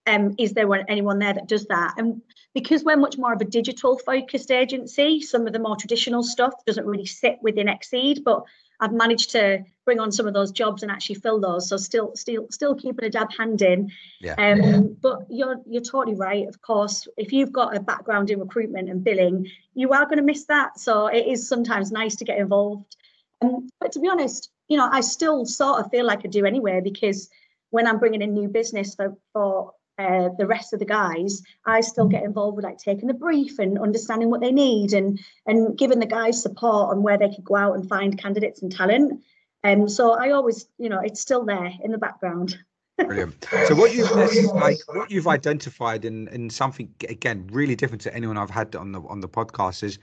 Um, 0.07 0.35
is 0.39 0.53
there 0.53 0.73
anyone 0.89 1.19
there 1.19 1.35
that 1.35 1.49
does 1.49 1.67
that?" 1.67 1.95
And 1.99 2.23
because 2.55 2.85
we're 2.85 2.97
much 2.97 3.19
more 3.19 3.33
of 3.33 3.41
a 3.41 3.45
digital 3.45 3.99
focused 3.99 4.51
agency, 4.51 5.21
some 5.21 5.47
of 5.47 5.53
the 5.53 5.59
more 5.59 5.77
traditional 5.77 6.23
stuff 6.23 6.55
doesn't 6.65 6.87
really 6.87 7.07
sit 7.07 7.39
within 7.43 7.67
Xcede, 7.67 8.23
but 8.25 8.45
I've 8.85 8.93
managed 8.93 9.31
to 9.31 9.65
bring 9.85 9.99
on 9.99 10.13
some 10.13 10.27
of 10.27 10.35
those 10.35 10.53
jobs 10.53 10.83
and 10.83 10.93
actually 10.93 11.17
fill 11.17 11.41
those. 11.41 11.69
So 11.69 11.77
still, 11.77 12.15
still, 12.15 12.47
still 12.51 12.75
keeping 12.75 13.05
a 13.05 13.11
dab 13.11 13.33
hand 13.33 13.63
in. 13.63 13.91
Yeah. 14.21 14.35
Um, 14.35 14.63
yeah. 14.63 14.81
But 15.01 15.27
you're 15.31 15.61
you're 15.67 15.83
totally 15.83 16.17
right. 16.17 16.47
Of 16.47 16.61
course, 16.61 17.09
if 17.17 17.33
you've 17.33 17.53
got 17.53 17.77
a 17.77 17.81
background 17.81 18.31
in 18.31 18.41
recruitment 18.41 18.91
and 18.91 19.03
billing, 19.03 19.49
you 19.75 19.93
are 19.93 20.05
going 20.05 20.19
to 20.19 20.23
miss 20.23 20.45
that. 20.47 20.79
So 20.79 21.07
it 21.07 21.27
is 21.27 21.49
sometimes 21.49 21.91
nice 21.91 22.17
to 22.17 22.25
get 22.25 22.39
involved. 22.39 22.97
Um, 23.41 23.69
but 23.81 23.93
to 23.93 24.01
be 24.01 24.09
honest, 24.09 24.51
you 24.69 24.77
know, 24.77 24.89
I 24.91 25.01
still 25.01 25.45
sort 25.47 25.81
of 25.81 25.91
feel 25.91 26.07
like 26.07 26.21
I 26.25 26.29
do 26.29 26.45
anyway 26.45 26.81
because 26.83 27.31
when 27.71 27.87
I'm 27.87 27.99
bringing 27.99 28.23
in 28.23 28.35
new 28.35 28.49
business 28.49 28.95
for 28.95 29.17
for 29.33 29.73
uh, 29.99 30.31
the 30.39 30.47
rest 30.47 30.73
of 30.73 30.81
the 30.81 30.85
guys, 30.85 31.43
I 31.65 31.81
still 31.81 32.09
get 32.09 32.25
involved 32.25 32.57
with 32.57 32.65
like 32.65 32.79
taking 32.79 33.07
the 33.07 33.15
brief 33.15 33.59
and 33.59 33.79
understanding 33.79 34.31
what 34.31 34.41
they 34.41 34.53
need 34.53 34.93
and 34.93 35.21
and 35.47 35.77
giving 35.79 36.01
the 36.01 36.07
guys 36.07 36.43
support 36.43 36.91
on 36.91 37.03
where 37.03 37.19
they 37.19 37.29
could 37.29 37.45
go 37.45 37.57
out 37.57 37.75
and 37.75 37.89
find 37.89 38.19
candidates 38.19 38.63
and 38.63 38.73
talent. 38.73 39.23
And 39.63 39.83
um, 39.83 39.89
so 39.89 40.13
I 40.13 40.31
always, 40.31 40.67
you 40.79 40.89
know, 40.89 41.01
it's 41.01 41.21
still 41.21 41.45
there 41.45 41.73
in 41.83 41.91
the 41.93 41.99
background. 41.99 42.59
Brilliant. 42.99 43.47
So 43.67 43.75
what 43.75 43.95
you've 43.95 44.11
like 44.55 44.79
what 44.87 45.11
you've 45.11 45.27
identified 45.27 46.05
in 46.05 46.29
in 46.29 46.49
something 46.51 46.93
again 47.09 47.49
really 47.53 47.75
different 47.75 48.03
to 48.03 48.15
anyone 48.15 48.37
I've 48.37 48.51
had 48.51 48.77
on 48.77 48.93
the 48.93 49.01
on 49.03 49.21
the 49.21 49.29
podcast 49.29 49.83
is 49.83 49.99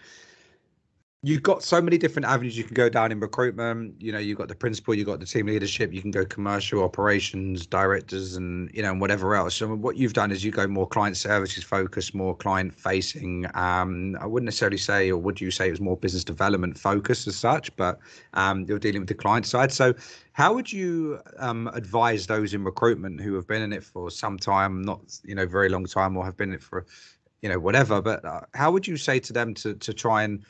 you've 1.24 1.44
got 1.44 1.62
so 1.62 1.80
many 1.80 2.00
different 2.00 2.26
avenues 2.26 2.58
you 2.58 2.64
can 2.64 2.74
go 2.74 2.90
down 2.90 3.12
in 3.12 3.20
recruitment. 3.20 4.02
You 4.02 4.12
know 4.12 4.18
you've 4.18 4.40
got 4.40 4.48
the 4.48 4.56
principal 4.56 4.96
you've 4.96 5.06
got 5.06 5.20
the 5.20 5.26
team 5.26 5.46
leadership 5.46 5.94
you 5.94 6.02
can 6.02 6.10
go 6.10 6.26
commercial 6.26 6.84
operations 6.84 7.68
directors 7.68 8.36
and 8.36 8.72
you 8.74 8.82
know 8.82 8.92
and 8.92 9.00
whatever 9.00 9.36
else. 9.36 9.56
So 9.56 9.68
what 9.76 9.98
you've 9.98 10.14
done 10.14 10.32
is 10.32 10.44
you 10.44 10.52
go 10.52 10.66
more 10.66 10.88
client 10.88 11.18
services 11.18 11.64
focused 11.64 12.16
more 12.16 12.36
client 12.36 12.74
facing. 12.74 13.46
Um 13.54 14.18
i 14.20 14.26
wouldn't 14.26 14.46
necessarily 14.46 14.78
say 14.78 15.12
or 15.12 15.18
would 15.18 15.40
you 15.40 15.52
say 15.52 15.68
it 15.68 15.72
was 15.72 15.82
more 15.82 15.98
business 15.98 16.24
development 16.24 16.78
focused 16.78 17.28
as 17.28 17.36
such 17.36 17.76
but 17.76 18.00
um 18.34 18.66
you're 18.68 18.80
dealing 18.80 19.02
with 19.02 19.10
the 19.10 19.16
client 19.16 19.46
side. 19.46 19.72
So 19.72 19.94
how 20.34 20.54
would 20.54 20.72
you 20.72 21.20
um, 21.40 21.68
advise 21.74 22.26
those 22.26 22.54
in 22.54 22.64
recruitment 22.64 23.20
who 23.20 23.36
have 23.36 23.48
been 23.48 23.62
in 23.62 23.74
it 23.74 23.84
for 23.84 24.10
some 24.10 24.40
time 24.40 24.82
not 24.82 25.20
you 25.24 25.36
know 25.36 25.46
very 25.46 25.70
long 25.70 25.86
time 25.86 26.18
or 26.18 26.26
have 26.26 26.36
been 26.36 26.50
in 26.50 26.56
it 26.56 26.64
for 26.64 26.86
you 27.44 27.50
know 27.50 27.60
whatever 27.60 28.02
but 28.02 28.24
uh, 28.26 28.42
how 28.56 28.72
would 28.72 28.88
you 28.88 28.98
say 28.98 29.20
to 29.20 29.34
them 29.34 29.54
to 29.54 29.76
to 29.76 29.94
try 29.94 30.24
and 30.24 30.44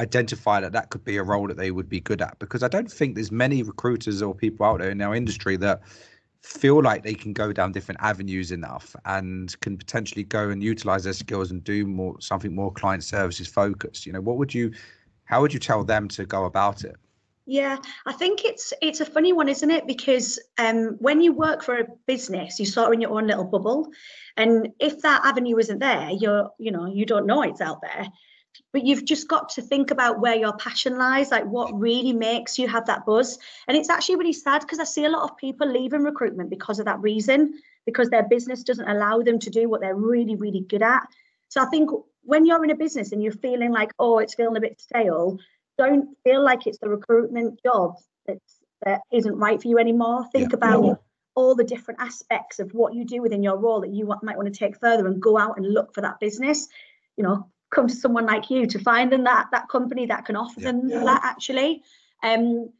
identify 0.00 0.60
that 0.60 0.72
that 0.72 0.88
could 0.88 1.04
be 1.04 1.18
a 1.18 1.22
role 1.22 1.46
that 1.46 1.58
they 1.58 1.70
would 1.70 1.88
be 1.88 2.00
good 2.00 2.22
at 2.22 2.38
because 2.38 2.62
I 2.62 2.68
don't 2.68 2.90
think 2.90 3.14
there's 3.14 3.30
many 3.30 3.62
recruiters 3.62 4.22
or 4.22 4.34
people 4.34 4.64
out 4.64 4.78
there 4.78 4.90
in 4.90 5.00
our 5.02 5.14
industry 5.14 5.56
that 5.58 5.82
feel 6.40 6.82
like 6.82 7.02
they 7.02 7.12
can 7.12 7.34
go 7.34 7.52
down 7.52 7.70
different 7.70 8.00
avenues 8.00 8.50
enough 8.50 8.96
and 9.04 9.60
can 9.60 9.76
potentially 9.76 10.24
go 10.24 10.48
and 10.48 10.62
utilize 10.62 11.04
their 11.04 11.12
skills 11.12 11.50
and 11.50 11.62
do 11.62 11.86
more 11.86 12.18
something 12.18 12.54
more 12.54 12.72
client 12.72 13.04
services 13.04 13.46
focused 13.46 14.06
you 14.06 14.12
know 14.12 14.22
what 14.22 14.38
would 14.38 14.54
you 14.54 14.72
how 15.24 15.42
would 15.42 15.52
you 15.52 15.60
tell 15.60 15.84
them 15.84 16.08
to 16.08 16.24
go 16.24 16.46
about 16.46 16.82
it 16.82 16.96
Yeah, 17.46 17.78
I 18.06 18.12
think 18.12 18.44
it's 18.44 18.72
it's 18.80 19.00
a 19.00 19.04
funny 19.04 19.32
one, 19.32 19.48
isn't 19.48 19.70
it? 19.70 19.84
Because 19.86 20.38
um, 20.56 20.96
when 21.00 21.20
you 21.20 21.32
work 21.32 21.64
for 21.64 21.78
a 21.78 21.86
business, 22.06 22.60
you 22.60 22.66
sort 22.66 22.86
of 22.86 22.92
in 22.92 23.00
your 23.00 23.10
own 23.10 23.26
little 23.26 23.44
bubble, 23.44 23.90
and 24.36 24.68
if 24.78 25.00
that 25.00 25.22
avenue 25.24 25.58
isn't 25.58 25.80
there, 25.80 26.10
you're 26.10 26.50
you 26.58 26.70
know 26.70 26.86
you 26.86 27.04
don't 27.04 27.26
know 27.26 27.42
it's 27.42 27.60
out 27.60 27.80
there. 27.82 28.06
But 28.72 28.84
you've 28.84 29.04
just 29.04 29.28
got 29.28 29.48
to 29.50 29.62
think 29.62 29.90
about 29.90 30.20
where 30.20 30.36
your 30.36 30.56
passion 30.56 30.96
lies, 30.96 31.30
like 31.30 31.44
what 31.44 31.72
really 31.78 32.12
makes 32.12 32.58
you 32.58 32.68
have 32.68 32.86
that 32.86 33.04
buzz. 33.04 33.38
And 33.66 33.76
it's 33.76 33.90
actually 33.90 34.16
really 34.16 34.32
sad 34.32 34.60
because 34.60 34.78
I 34.78 34.84
see 34.84 35.04
a 35.04 35.10
lot 35.10 35.28
of 35.28 35.36
people 35.36 35.68
leaving 35.68 36.02
recruitment 36.02 36.50
because 36.50 36.78
of 36.78 36.84
that 36.86 37.00
reason, 37.00 37.54
because 37.86 38.10
their 38.10 38.28
business 38.28 38.62
doesn't 38.62 38.88
allow 38.88 39.22
them 39.22 39.38
to 39.40 39.50
do 39.50 39.68
what 39.68 39.80
they're 39.80 39.94
really, 39.94 40.36
really 40.36 40.60
good 40.60 40.82
at. 40.82 41.02
So 41.48 41.60
I 41.60 41.66
think 41.66 41.90
when 42.22 42.46
you're 42.46 42.62
in 42.62 42.70
a 42.70 42.76
business 42.76 43.12
and 43.12 43.22
you're 43.22 43.32
feeling 43.32 43.72
like, 43.72 43.92
oh, 43.98 44.18
it's 44.18 44.34
feeling 44.34 44.56
a 44.56 44.60
bit 44.60 44.80
stale, 44.80 45.38
don't 45.78 46.16
feel 46.22 46.44
like 46.44 46.66
it's 46.66 46.78
the 46.78 46.88
recruitment 46.88 47.60
job 47.64 47.94
that's, 48.26 48.60
that 48.84 49.00
isn't 49.12 49.36
right 49.36 49.60
for 49.60 49.68
you 49.68 49.78
anymore. 49.78 50.26
Think 50.32 50.52
yeah. 50.52 50.56
about 50.56 50.84
yeah. 50.84 50.94
all 51.34 51.54
the 51.54 51.64
different 51.64 52.00
aspects 52.00 52.60
of 52.60 52.72
what 52.72 52.94
you 52.94 53.04
do 53.04 53.20
within 53.22 53.42
your 53.42 53.56
role 53.56 53.80
that 53.80 53.92
you 53.92 54.06
might 54.22 54.36
want 54.36 54.52
to 54.52 54.58
take 54.58 54.78
further 54.78 55.06
and 55.06 55.20
go 55.20 55.38
out 55.38 55.56
and 55.56 55.66
look 55.66 55.94
for 55.94 56.02
that 56.02 56.20
business. 56.20 56.68
You 57.16 57.24
know, 57.24 57.50
come 57.70 57.86
to 57.88 57.94
someone 57.94 58.26
like 58.26 58.50
you 58.50 58.66
to 58.66 58.78
find 58.78 59.12
them 59.12 59.24
that 59.24 59.48
that 59.52 59.68
company 59.68 60.06
that 60.06 60.24
can 60.24 60.36
offer 60.36 60.60
yeah. 60.60 60.72
them 60.72 60.88
that 60.88 61.20
actually. 61.24 61.82
Um, 62.22 62.70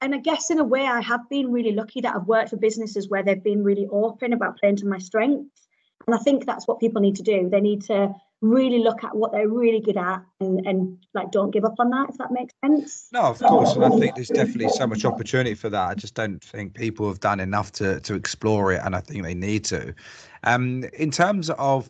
and 0.00 0.14
I 0.14 0.18
guess 0.18 0.50
in 0.50 0.58
a 0.58 0.64
way, 0.64 0.86
I 0.86 1.00
have 1.00 1.28
been 1.28 1.52
really 1.52 1.72
lucky 1.72 2.00
that 2.00 2.14
I've 2.16 2.26
worked 2.26 2.50
for 2.50 2.56
businesses 2.56 3.08
where 3.08 3.22
they've 3.22 3.42
been 3.42 3.62
really 3.62 3.86
open 3.90 4.32
about 4.32 4.58
playing 4.58 4.76
to 4.76 4.86
my 4.86 4.98
strengths. 4.98 5.68
And 6.06 6.14
I 6.14 6.18
think 6.18 6.46
that's 6.46 6.66
what 6.66 6.80
people 6.80 7.02
need 7.02 7.16
to 7.16 7.22
do. 7.22 7.48
They 7.50 7.60
need 7.60 7.82
to 7.82 8.14
really 8.40 8.78
look 8.80 9.02
at 9.02 9.14
what 9.16 9.32
they're 9.32 9.48
really 9.48 9.80
good 9.80 9.96
at 9.96 10.22
and, 10.40 10.66
and 10.66 10.98
like 11.14 11.30
don't 11.30 11.50
give 11.50 11.64
up 11.64 11.74
on 11.78 11.88
that 11.88 12.10
if 12.10 12.18
that 12.18 12.30
makes 12.30 12.52
sense 12.62 13.08
no 13.10 13.22
of 13.22 13.38
course 13.38 13.74
and 13.74 13.84
i 13.84 13.88
think 13.88 14.14
there's 14.14 14.28
definitely 14.28 14.68
so 14.68 14.86
much 14.86 15.06
opportunity 15.06 15.54
for 15.54 15.70
that 15.70 15.88
i 15.88 15.94
just 15.94 16.14
don't 16.14 16.44
think 16.44 16.74
people 16.74 17.08
have 17.08 17.18
done 17.20 17.40
enough 17.40 17.72
to 17.72 17.98
to 18.00 18.14
explore 18.14 18.72
it 18.72 18.80
and 18.84 18.94
i 18.94 19.00
think 19.00 19.22
they 19.24 19.34
need 19.34 19.64
to 19.64 19.94
um 20.44 20.84
in 20.98 21.10
terms 21.10 21.48
of 21.50 21.88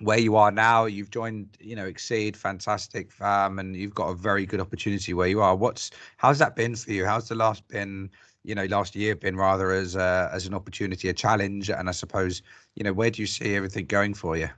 where 0.00 0.18
you 0.18 0.36
are 0.36 0.50
now 0.50 0.86
you've 0.86 1.10
joined 1.10 1.48
you 1.60 1.76
know 1.76 1.84
Xcede 1.84 2.34
fantastic 2.34 3.12
fam 3.12 3.58
and 3.58 3.76
you've 3.76 3.94
got 3.94 4.08
a 4.08 4.14
very 4.14 4.46
good 4.46 4.60
opportunity 4.60 5.12
where 5.12 5.28
you 5.28 5.40
are 5.42 5.54
what's 5.54 5.90
how's 6.16 6.38
that 6.38 6.56
been 6.56 6.74
for 6.74 6.92
you 6.92 7.04
how's 7.04 7.28
the 7.28 7.34
last 7.34 7.66
been 7.68 8.10
you 8.42 8.54
know 8.54 8.64
last 8.64 8.96
year 8.96 9.14
been 9.14 9.36
rather 9.36 9.70
as 9.70 9.94
a, 9.94 10.30
as 10.32 10.46
an 10.46 10.54
opportunity 10.54 11.08
a 11.08 11.12
challenge 11.12 11.70
and 11.70 11.88
i 11.88 11.92
suppose 11.92 12.42
you 12.74 12.82
know 12.82 12.92
where 12.92 13.10
do 13.10 13.20
you 13.20 13.26
see 13.26 13.54
everything 13.54 13.84
going 13.86 14.14
for 14.14 14.36
you 14.36 14.48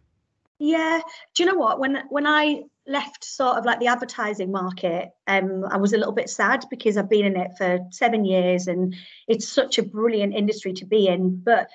yeah, 0.58 1.00
do 1.34 1.42
you 1.42 1.50
know 1.50 1.58
what? 1.58 1.80
When 1.80 2.04
when 2.08 2.26
I 2.26 2.62
left 2.86 3.24
sort 3.24 3.58
of 3.58 3.64
like 3.64 3.80
the 3.80 3.88
advertising 3.88 4.52
market, 4.52 5.10
um, 5.26 5.64
I 5.70 5.76
was 5.78 5.92
a 5.92 5.98
little 5.98 6.12
bit 6.12 6.30
sad 6.30 6.64
because 6.70 6.96
I've 6.96 7.10
been 7.10 7.26
in 7.26 7.36
it 7.36 7.50
for 7.58 7.80
seven 7.90 8.24
years 8.24 8.68
and 8.68 8.94
it's 9.26 9.48
such 9.48 9.78
a 9.78 9.82
brilliant 9.82 10.34
industry 10.34 10.72
to 10.74 10.86
be 10.86 11.08
in. 11.08 11.40
But 11.42 11.68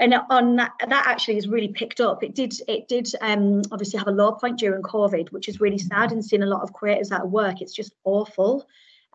and 0.00 0.14
on 0.30 0.56
that, 0.56 0.72
that 0.88 1.06
actually 1.06 1.34
has 1.34 1.46
really 1.46 1.68
picked 1.68 2.00
up. 2.00 2.24
It 2.24 2.34
did 2.34 2.54
it 2.66 2.88
did 2.88 3.08
um, 3.20 3.62
obviously 3.70 3.98
have 3.98 4.08
a 4.08 4.12
low 4.12 4.32
point 4.32 4.58
during 4.58 4.82
COVID, 4.82 5.30
which 5.30 5.48
is 5.48 5.60
really 5.60 5.78
sad 5.78 6.10
and 6.10 6.24
seeing 6.24 6.42
a 6.42 6.46
lot 6.46 6.62
of 6.62 6.72
creators 6.72 7.12
out 7.12 7.26
of 7.26 7.30
work. 7.30 7.60
It's 7.60 7.74
just 7.74 7.92
awful. 8.04 8.66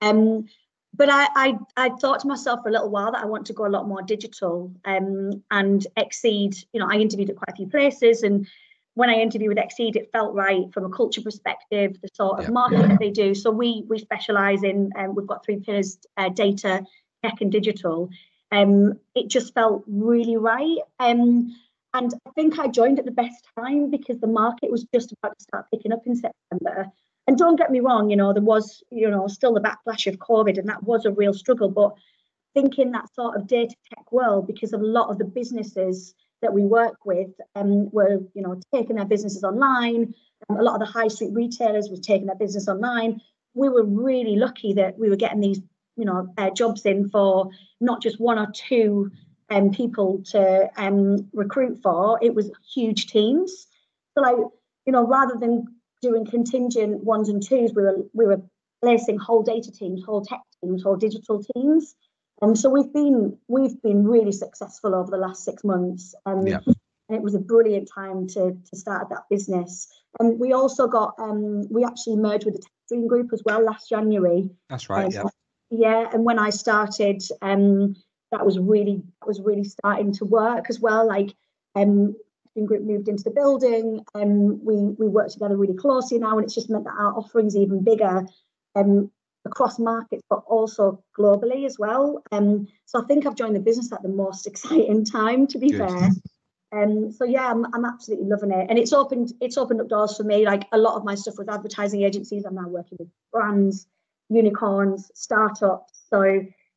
Um, 0.01 0.45
but 0.93 1.09
I, 1.09 1.27
I, 1.35 1.57
I 1.75 1.89
thought 1.89 2.21
to 2.21 2.27
myself 2.27 2.61
for 2.63 2.69
a 2.69 2.71
little 2.71 2.89
while 2.89 3.11
that 3.11 3.21
I 3.21 3.25
want 3.25 3.47
to 3.47 3.53
go 3.53 3.65
a 3.65 3.67
lot 3.67 3.87
more 3.87 4.01
digital 4.01 4.71
um, 4.85 5.43
and 5.51 5.85
Xcede. 5.97 6.63
You 6.71 6.79
know, 6.79 6.87
I 6.89 6.95
interviewed 6.95 7.31
at 7.31 7.35
quite 7.35 7.53
a 7.53 7.55
few 7.55 7.67
places 7.67 8.23
and 8.23 8.47
when 8.93 9.09
I 9.09 9.15
interviewed 9.15 9.49
with 9.49 9.57
Xcede, 9.57 9.97
it 9.97 10.09
felt 10.13 10.33
right 10.33 10.71
from 10.73 10.85
a 10.85 10.89
culture 10.89 11.21
perspective, 11.21 11.97
the 12.01 12.09
sort 12.13 12.39
of 12.39 12.45
yeah. 12.45 12.51
marketing 12.51 12.87
that 12.87 12.99
they 12.99 13.09
do. 13.11 13.35
So 13.35 13.51
we 13.51 13.83
we 13.89 13.99
specialize 13.99 14.63
in, 14.63 14.91
um, 14.97 15.15
we've 15.15 15.27
got 15.27 15.43
three 15.43 15.59
pillars: 15.59 15.97
uh, 16.15 16.29
data, 16.29 16.85
tech, 17.21 17.41
and 17.41 17.51
digital. 17.51 18.09
Um, 18.55 18.99
it 19.15 19.27
just 19.29 19.53
felt 19.53 19.83
really 19.87 20.37
right. 20.37 20.77
Um, 20.99 21.55
and 21.93 22.13
I 22.27 22.31
think 22.31 22.59
I 22.59 22.67
joined 22.67 22.99
at 22.99 23.05
the 23.05 23.11
best 23.11 23.45
time 23.57 23.89
because 23.89 24.19
the 24.19 24.27
market 24.27 24.71
was 24.71 24.85
just 24.93 25.11
about 25.13 25.37
to 25.37 25.43
start 25.43 25.65
picking 25.71 25.93
up 25.93 26.03
in 26.05 26.15
September. 26.15 26.87
And 27.27 27.37
don't 27.37 27.57
get 27.57 27.71
me 27.71 27.79
wrong, 27.79 28.09
you 28.11 28.17
know, 28.17 28.33
there 28.33 28.43
was, 28.43 28.83
you 28.91 29.09
know, 29.09 29.27
still 29.27 29.53
the 29.53 29.61
backlash 29.61 30.05
of 30.07 30.19
COVID, 30.19 30.57
and 30.59 30.69
that 30.69 30.83
was 30.83 31.05
a 31.05 31.11
real 31.11 31.33
struggle. 31.33 31.69
But 31.69 31.93
thinking 32.53 32.91
that 32.91 33.13
sort 33.13 33.35
of 33.35 33.47
data 33.47 33.75
tech 33.89 34.11
world, 34.11 34.47
because 34.47 34.73
a 34.73 34.77
lot 34.77 35.09
of 35.09 35.17
the 35.17 35.25
businesses 35.25 36.13
that 36.41 36.53
we 36.53 36.63
work 36.63 37.05
with 37.05 37.31
um, 37.55 37.89
were, 37.91 38.19
you 38.33 38.41
know, 38.41 38.59
taking 38.73 38.97
their 38.97 39.05
businesses 39.05 39.43
online. 39.43 40.13
Um, 40.49 40.57
a 40.57 40.61
lot 40.61 40.79
of 40.79 40.79
the 40.85 40.93
high 40.99 41.07
street 41.07 41.33
retailers 41.33 41.89
were 41.89 41.97
taking 41.97 42.27
their 42.27 42.35
business 42.35 42.67
online. 42.67 43.21
We 43.53 43.69
were 43.69 43.83
really 43.83 44.35
lucky 44.35 44.73
that 44.73 44.99
we 44.99 45.09
were 45.09 45.15
getting 45.15 45.39
these, 45.39 45.61
you 45.95 46.05
know, 46.05 46.33
uh, 46.37 46.49
jobs 46.49 46.85
in 46.85 47.09
for 47.09 47.49
not 47.79 48.01
just 48.01 48.19
one 48.19 48.39
or 48.39 48.51
two 48.53 49.11
um, 49.49 49.71
people 49.71 50.23
to 50.31 50.69
um, 50.77 51.29
recruit 51.33 51.79
for. 51.81 52.19
It 52.21 52.33
was 52.33 52.51
huge 52.73 53.07
teams. 53.07 53.67
So, 54.13 54.21
like, 54.21 54.37
you 54.85 54.93
know, 54.93 55.05
rather 55.05 55.35
than 55.39 55.65
doing 56.01 56.25
contingent 56.25 57.03
ones 57.03 57.29
and 57.29 57.41
twos, 57.41 57.73
we 57.73 57.83
were 57.83 57.97
we 58.13 58.25
were 58.25 58.41
placing 58.81 59.17
whole 59.17 59.43
data 59.43 59.71
teams, 59.71 60.03
whole 60.03 60.23
tech 60.23 60.41
teams, 60.63 60.83
whole 60.83 60.95
digital 60.95 61.43
teams. 61.55 61.95
Um, 62.41 62.55
so 62.55 62.69
we've 62.69 62.91
been 62.93 63.37
we've 63.47 63.81
been 63.81 64.05
really 64.05 64.31
successful 64.31 64.93
over 64.93 65.09
the 65.09 65.17
last 65.17 65.43
six 65.43 65.63
months. 65.63 66.15
Um, 66.25 66.45
yeah. 66.45 66.59
And 67.07 67.15
it 67.15 67.21
was 67.21 67.35
a 67.35 67.39
brilliant 67.39 67.89
time 67.93 68.27
to 68.29 68.57
to 68.69 68.75
start 68.75 69.09
that 69.09 69.23
business. 69.29 69.87
And 70.19 70.33
um, 70.33 70.39
we 70.39 70.53
also 70.53 70.87
got 70.87 71.15
um, 71.19 71.67
we 71.69 71.83
actually 71.83 72.17
merged 72.17 72.45
with 72.45 72.55
the 72.55 72.63
Techstream 72.95 73.07
Group 73.07 73.31
as 73.33 73.41
well 73.45 73.63
last 73.63 73.89
January. 73.89 74.49
That's 74.69 74.89
right. 74.89 75.05
Um, 75.05 75.11
yeah. 75.11 75.23
Yeah, 75.69 76.09
and 76.13 76.23
when 76.23 76.39
I 76.39 76.49
started, 76.49 77.21
um, 77.41 77.95
that 78.31 78.45
was 78.45 78.59
really 78.59 79.01
that 79.21 79.27
was 79.27 79.41
really 79.41 79.63
starting 79.63 80.11
to 80.13 80.25
work 80.25 80.65
as 80.69 80.79
well. 80.79 81.07
Like, 81.07 81.33
um, 81.75 82.15
Group 82.65 82.83
moved 82.83 83.09
into 83.09 83.23
the 83.23 83.31
building, 83.31 84.01
and 84.13 84.31
um, 84.51 84.65
we 84.65 84.75
we 84.97 85.07
work 85.09 85.29
together 85.29 85.57
really 85.57 85.75
closely 85.75 86.19
now, 86.19 86.37
and 86.37 86.45
it's 86.45 86.55
just 86.55 86.69
meant 86.69 86.85
that 86.85 86.95
our 86.97 87.13
offerings 87.17 87.55
even 87.55 87.83
bigger. 87.83 88.25
Um, 88.75 89.11
across 89.45 89.77
markets, 89.77 90.23
but 90.29 90.41
also 90.47 91.03
globally 91.17 91.65
as 91.65 91.77
well. 91.77 92.23
Um, 92.31 92.67
so 92.85 93.01
I 93.01 93.05
think 93.05 93.25
I've 93.25 93.35
joined 93.35 93.55
the 93.55 93.59
business 93.59 93.91
at 93.91 94.01
the 94.01 94.09
most 94.09 94.47
exciting 94.51 95.05
time, 95.05 95.47
to 95.47 95.59
be 95.59 95.69
Good. 95.69 95.87
fair. 95.87 96.09
Um, 96.71 97.11
so 97.11 97.23
yeah, 97.23 97.49
I'm, 97.49 97.65
I'm 97.73 97.85
absolutely 97.85 98.27
loving 98.27 98.51
it, 98.51 98.67
and 98.69 98.77
it's 98.77 98.91
opened 98.91 99.33
it's 99.39 99.57
opened 99.57 99.79
up 99.81 99.87
doors 99.87 100.17
for 100.17 100.23
me. 100.23 100.45
Like 100.45 100.63
a 100.71 100.77
lot 100.77 100.95
of 100.95 101.05
my 101.05 101.15
stuff 101.15 101.35
with 101.37 101.49
advertising 101.49 102.01
agencies, 102.01 102.43
I'm 102.43 102.55
now 102.55 102.67
working 102.67 102.97
with 102.99 103.07
brands, 103.31 103.87
unicorns, 104.29 105.11
startups. 105.13 105.93
So 106.09 106.21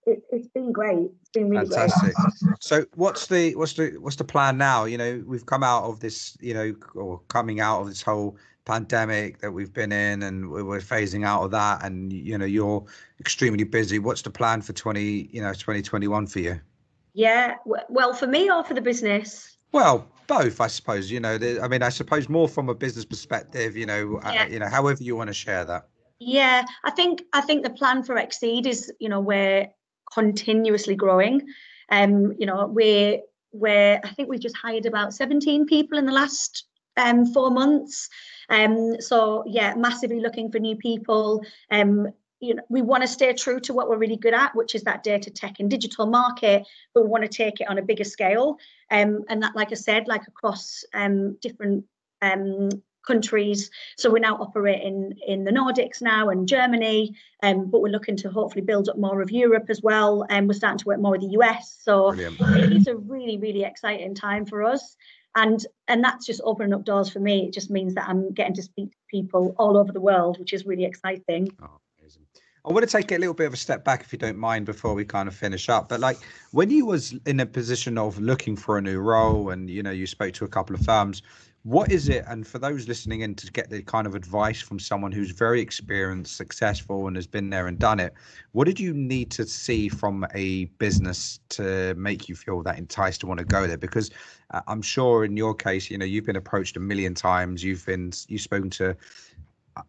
it, 0.07 0.23
has 0.33 0.49
been 0.49 0.73
great. 0.73 1.11
It's 1.21 1.31
been 1.31 1.51
really 1.51 1.67
fantastic. 1.67 2.15
Great. 2.15 2.57
So 2.61 2.87
what's 2.95 3.27
the 3.27 3.55
what's 3.57 3.75
the 3.75 3.97
what's 3.99 4.17
the 4.17 4.25
plan 4.25 4.59
now? 4.59 4.85
You 4.85 4.99
know, 4.99 5.23
we've 5.27 5.47
come 5.47 5.63
out 5.63 5.85
of 5.85 6.01
this, 6.01 6.37
you 6.41 6.55
know, 6.55 6.75
or 6.95 7.21
coming 7.29 7.61
out 7.61 7.83
of 7.83 7.89
this 7.89 8.03
whole 8.03 8.37
pandemic 8.69 9.39
that 9.39 9.51
we've 9.51 9.73
been 9.73 9.91
in 9.93 10.23
and 10.23 10.51
we're 10.51 10.79
phasing 10.79 11.25
out 11.25 11.43
of 11.43 11.51
that 11.51 11.83
and 11.83 12.13
you 12.13 12.37
know 12.37 12.45
you're 12.45 12.85
extremely 13.19 13.65
busy 13.65 13.99
what's 13.99 14.21
the 14.21 14.29
plan 14.29 14.61
for 14.61 14.75
20 14.75 15.31
you 15.33 15.41
know 15.41 15.55
2021 15.55 16.27
for 16.27 16.41
you 16.41 16.61
yeah 17.15 17.55
well 17.65 18.13
for 18.13 18.27
me 18.27 18.51
or 18.51 18.63
for 18.63 18.75
the 18.75 18.81
business 18.83 19.57
well 19.73 20.07
both 20.27 20.61
i 20.61 20.67
suppose 20.67 21.11
you 21.11 21.19
know 21.19 21.39
i 21.63 21.67
mean 21.67 21.83
i 21.83 21.89
suppose 21.89 22.29
more 22.29 22.47
from 22.47 22.69
a 22.69 22.75
business 22.75 23.07
perspective 23.07 23.75
you 23.75 23.87
know 23.87 24.21
uh, 24.23 24.33
yeah. 24.35 24.43
uh, 24.43 24.47
you 24.49 24.59
know 24.59 24.69
however 24.69 25.03
you 25.03 25.17
want 25.17 25.29
to 25.29 25.35
share 25.35 25.65
that 25.65 25.89
yeah 26.19 26.65
i 26.85 26.91
think 26.91 27.23
i 27.33 27.41
think 27.41 27.63
the 27.63 27.71
plan 27.71 28.03
for 28.03 28.17
Xcede 28.17 28.67
is 28.67 28.93
you 28.99 29.09
know 29.09 29.21
we're 29.21 29.69
continuously 30.13 30.95
growing 30.95 31.43
um 31.91 32.33
you 32.39 32.47
know 32.47 32.67
we're 32.67 33.21
we're 33.53 34.01
i 34.03 34.09
think 34.09 34.29
we've 34.29 34.41
just 34.41 34.57
hired 34.57 34.87
about 34.87 35.15
17 35.15 35.67
people 35.67 35.99
in 35.99 36.07
the 36.07 36.13
last 36.13 36.65
um 36.97 37.27
four 37.27 37.51
months 37.51 38.09
um, 38.49 39.01
so 39.01 39.45
yeah, 39.47 39.75
massively 39.75 40.21
looking 40.21 40.51
for 40.51 40.59
new 40.59 40.77
people. 40.77 41.45
Um, 41.71 42.09
you 42.41 42.55
know, 42.55 42.63
we 42.69 42.83
want 42.83 43.03
to 43.03 43.09
stay 43.09 43.33
true 43.33 43.59
to 43.61 43.75
what 43.75 43.89
we're 43.89 43.99
really 43.99 44.17
good 44.17 44.35
at, 44.35 44.55
which 44.55 44.75
is 44.75 44.85
that 44.85 45.03
data 45.03 45.31
tech 45.31 45.57
and 45.59 45.69
digital 45.69 46.07
market, 46.07 46.67
but 46.95 47.03
we 47.03 47.09
want 47.09 47.25
to 47.25 47.29
take 47.29 47.61
it 47.61 47.69
on 47.69 47.79
a 47.79 47.83
bigger 47.83 48.05
scale. 48.05 48.59
Um, 48.91 49.25
and 49.29 49.43
that, 49.43 49.57
like 49.57 49.73
I 49.73 49.75
said, 49.75 50.07
like 50.07 50.27
across 50.29 50.85
um, 50.95 51.37
different 51.43 51.85
um, 52.23 52.71
countries. 53.09 53.71
So 53.97 54.11
we're 54.11 54.29
now 54.31 54.37
operating 54.37 55.15
in 55.27 55.45
the 55.45 55.51
Nordics 55.51 56.01
now 56.01 56.29
and 56.29 56.47
Germany, 56.47 57.17
um, 57.43 57.71
but 57.71 57.81
we're 57.81 57.97
looking 57.99 58.17
to 58.19 58.31
hopefully 58.31 58.65
build 58.65 58.89
up 58.89 58.99
more 58.99 59.21
of 59.21 59.31
Europe 59.31 59.67
as 59.69 59.83
well. 59.83 60.25
And 60.29 60.47
we're 60.47 60.55
starting 60.55 60.79
to 60.79 60.85
work 60.87 61.01
more 61.01 61.13
with 61.13 61.23
the 61.23 61.37
US. 61.41 61.77
So 61.83 62.13
Brilliant. 62.13 62.39
it's 62.73 62.87
a 62.87 62.97
really, 62.97 63.39
really 63.39 63.65
exciting 63.65 64.15
time 64.15 64.45
for 64.47 64.63
us 64.63 64.97
and 65.35 65.67
and 65.89 66.03
that's 66.03 66.25
just 66.27 66.41
opening 66.43 66.73
up 66.73 66.85
doors 66.85 67.11
for 67.11 67.21
me 67.21 67.47
it 67.47 67.53
just 67.53 67.71
means 67.71 67.95
that 67.95 68.09
i'm 68.09 68.33
getting 68.33 68.55
to 68.55 68.63
speak 68.63 68.91
to 68.91 68.97
people 69.11 69.55
all 69.59 69.77
over 69.77 69.93
the 69.93 70.01
world 70.01 70.39
which 70.39 70.55
is 70.55 70.65
really 70.65 70.87
exciting 70.87 71.51
oh, 71.63 71.79
I 72.69 72.73
want 72.73 72.87
to 72.87 72.93
take 72.93 73.13
a 73.13 73.17
little 73.17 73.35
bit 73.35 73.47
of 73.47 73.55
a 73.55 73.57
step 73.57 73.83
back, 73.83 74.03
if 74.03 74.13
you 74.13 74.19
don't 74.19 74.37
mind, 74.37 74.67
before 74.67 74.93
we 74.93 75.03
kind 75.03 75.27
of 75.27 75.35
finish 75.35 75.71
up. 75.71 75.89
But 75.89 76.01
like 76.01 76.19
when 76.51 76.69
you 76.69 76.85
was 76.85 77.15
in 77.25 77.41
a 77.41 77.47
position 77.47 77.97
of 77.97 78.21
looking 78.21 78.57
for 78.57 78.77
a 78.77 78.83
new 78.83 78.99
role, 78.99 79.49
and 79.49 79.71
you 79.71 79.83
know 79.83 79.91
you 79.91 80.07
spoke 80.07 80.35
to 80.35 80.45
a 80.45 80.49
couple 80.49 80.77
of 80.77 80.83
firms, 80.83 81.23
what 81.65 81.91
is 81.91 82.09
it? 82.09 82.25
And 82.29 82.47
for 82.47 82.59
those 82.59 82.89
listening 82.89 83.23
in 83.23 83.35
to 83.37 83.51
get 83.51 83.69
the 83.69 83.83
kind 83.83 84.07
of 84.07 84.15
advice 84.15 84.61
from 84.61 84.79
someone 84.79 85.13
who's 85.13 85.33
very 85.33 85.61
experienced, 85.61 86.37
successful, 86.37 87.07
and 87.09 87.17
has 87.17 87.27
been 87.27 87.51
there 87.51 87.67
and 87.67 87.79
done 87.79 88.01
it, 88.01 88.15
what 88.53 88.65
did 88.65 88.79
you 88.79 88.95
need 88.95 89.31
to 89.33 89.45
see 89.45 89.89
from 89.89 90.27
a 90.35 90.67
business 90.79 91.41
to 91.51 91.95
make 91.95 92.29
you 92.29 92.35
feel 92.35 92.63
that 92.63 92.79
enticed 92.79 93.21
to 93.21 93.27
want 93.27 93.39
to 93.39 93.45
go 93.45 93.67
there? 93.67 93.77
Because 93.77 94.11
uh, 94.53 94.61
I'm 94.69 94.83
sure 94.83 95.25
in 95.25 95.37
your 95.37 95.55
case, 95.55 95.91
you 95.91 95.99
know, 95.99 96.05
you've 96.05 96.27
been 96.27 96.37
approached 96.37 96.77
a 96.77 96.81
million 96.81 97.15
times. 97.15 97.63
You've 97.65 97.85
been 97.85 98.13
you've 98.29 98.41
spoken 98.41 98.71
to 98.71 98.97
uh, 99.77 99.83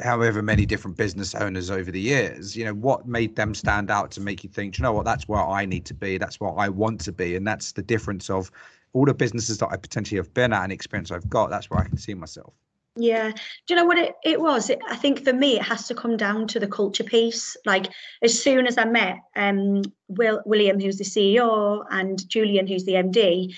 however 0.00 0.42
many 0.42 0.66
different 0.66 0.96
business 0.96 1.34
owners 1.34 1.70
over 1.70 1.90
the 1.90 2.00
years 2.00 2.54
you 2.54 2.62
know 2.62 2.74
what 2.74 3.08
made 3.08 3.34
them 3.34 3.54
stand 3.54 3.90
out 3.90 4.10
to 4.10 4.20
make 4.20 4.44
you 4.44 4.50
think 4.50 4.76
you 4.76 4.82
know 4.82 4.92
what 4.92 5.06
that's 5.06 5.26
where 5.26 5.42
i 5.42 5.64
need 5.64 5.86
to 5.86 5.94
be 5.94 6.18
that's 6.18 6.38
what 6.38 6.52
i 6.58 6.68
want 6.68 7.00
to 7.00 7.12
be 7.12 7.34
and 7.34 7.46
that's 7.46 7.72
the 7.72 7.80
difference 7.80 8.28
of 8.28 8.50
all 8.96 9.04
the 9.04 9.14
businesses 9.14 9.58
that 9.58 9.68
i 9.70 9.76
potentially 9.76 10.16
have 10.16 10.32
been 10.32 10.54
at 10.54 10.62
and 10.62 10.72
experience 10.72 11.10
i've 11.10 11.28
got 11.28 11.50
that's 11.50 11.68
where 11.68 11.80
i 11.80 11.84
can 11.84 11.98
see 11.98 12.14
myself. 12.14 12.54
Yeah. 12.98 13.30
Do 13.30 13.38
you 13.68 13.76
know 13.76 13.84
what 13.84 13.98
it, 13.98 14.14
it 14.24 14.40
was? 14.40 14.70
It, 14.70 14.78
i 14.88 14.96
think 14.96 15.22
for 15.22 15.34
me 15.34 15.56
it 15.56 15.62
has 15.62 15.86
to 15.88 15.94
come 15.94 16.16
down 16.16 16.46
to 16.48 16.58
the 16.58 16.66
culture 16.66 17.04
piece. 17.04 17.54
Like 17.66 17.88
as 18.22 18.42
soon 18.42 18.66
as 18.66 18.78
i 18.78 18.86
met 18.86 19.18
um 19.36 19.82
will 20.08 20.40
william 20.46 20.80
who's 20.80 20.96
the 20.96 21.04
ceo 21.04 21.84
and 21.90 22.26
julian 22.26 22.66
who's 22.66 22.84
the 22.84 22.94
md 22.94 23.54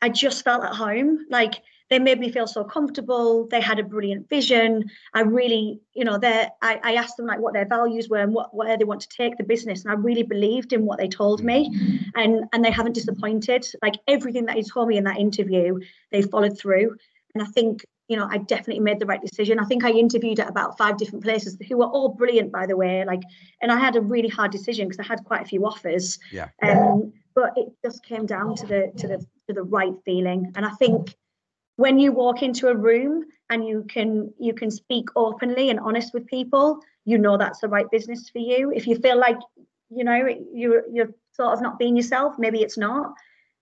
i 0.00 0.08
just 0.08 0.44
felt 0.44 0.64
at 0.64 0.74
home. 0.74 1.26
Like 1.28 1.62
they 1.90 1.98
made 1.98 2.18
me 2.18 2.30
feel 2.30 2.46
so 2.46 2.64
comfortable. 2.64 3.46
They 3.48 3.60
had 3.60 3.78
a 3.78 3.84
brilliant 3.84 4.28
vision. 4.28 4.90
I 5.12 5.20
really, 5.20 5.80
you 5.94 6.04
know, 6.04 6.18
they 6.18 6.48
I, 6.62 6.80
I 6.82 6.94
asked 6.94 7.16
them 7.16 7.26
like 7.26 7.40
what 7.40 7.52
their 7.52 7.66
values 7.66 8.08
were 8.08 8.18
and 8.18 8.32
what 8.32 8.54
where 8.54 8.76
they 8.76 8.84
want 8.84 9.02
to 9.02 9.08
take 9.08 9.36
the 9.36 9.44
business. 9.44 9.84
And 9.84 9.92
I 9.92 9.94
really 9.94 10.22
believed 10.22 10.72
in 10.72 10.86
what 10.86 10.98
they 10.98 11.08
told 11.08 11.44
me. 11.44 11.70
And 12.14 12.44
and 12.52 12.64
they 12.64 12.70
haven't 12.70 12.94
disappointed. 12.94 13.66
Like 13.82 13.94
everything 14.08 14.46
that 14.46 14.56
he 14.56 14.62
told 14.62 14.88
me 14.88 14.96
in 14.96 15.04
that 15.04 15.18
interview, 15.18 15.80
they 16.10 16.22
followed 16.22 16.58
through. 16.58 16.96
And 17.34 17.42
I 17.42 17.46
think 17.46 17.84
you 18.08 18.18
know, 18.18 18.28
I 18.30 18.38
definitely 18.38 18.80
made 18.80 19.00
the 19.00 19.06
right 19.06 19.20
decision. 19.20 19.58
I 19.58 19.64
think 19.64 19.82
I 19.82 19.90
interviewed 19.90 20.38
at 20.38 20.48
about 20.48 20.76
five 20.76 20.98
different 20.98 21.24
places 21.24 21.56
who 21.68 21.78
were 21.78 21.86
all 21.86 22.10
brilliant, 22.10 22.52
by 22.52 22.66
the 22.66 22.76
way. 22.76 23.02
Like, 23.04 23.22
and 23.62 23.72
I 23.72 23.78
had 23.78 23.96
a 23.96 24.00
really 24.00 24.28
hard 24.28 24.50
decision 24.52 24.88
because 24.88 25.00
I 25.00 25.08
had 25.08 25.24
quite 25.24 25.40
a 25.40 25.46
few 25.46 25.64
offers. 25.64 26.18
Yeah. 26.30 26.48
Um, 26.62 27.14
but 27.34 27.52
it 27.56 27.68
just 27.82 28.04
came 28.04 28.26
down 28.26 28.56
to 28.56 28.66
the 28.66 28.92
to 28.98 29.08
the 29.08 29.26
to 29.48 29.54
the 29.54 29.62
right 29.62 29.94
feeling. 30.04 30.52
And 30.54 30.66
I 30.66 30.70
think 30.70 31.14
when 31.76 31.98
you 31.98 32.12
walk 32.12 32.42
into 32.42 32.68
a 32.68 32.76
room 32.76 33.24
and 33.50 33.66
you 33.66 33.84
can 33.88 34.32
you 34.38 34.54
can 34.54 34.70
speak 34.70 35.08
openly 35.16 35.70
and 35.70 35.80
honest 35.80 36.14
with 36.14 36.26
people 36.26 36.80
you 37.04 37.18
know 37.18 37.36
that's 37.36 37.60
the 37.60 37.68
right 37.68 37.90
business 37.90 38.28
for 38.30 38.38
you. 38.38 38.72
If 38.74 38.86
you 38.86 38.96
feel 38.96 39.18
like 39.18 39.38
you 39.90 40.04
know 40.04 40.28
you're 40.52 40.84
you're 40.90 41.10
sort 41.32 41.52
of 41.52 41.60
not 41.60 41.78
being 41.78 41.96
yourself 41.96 42.34
maybe 42.38 42.62
it's 42.62 42.78
not. 42.78 43.14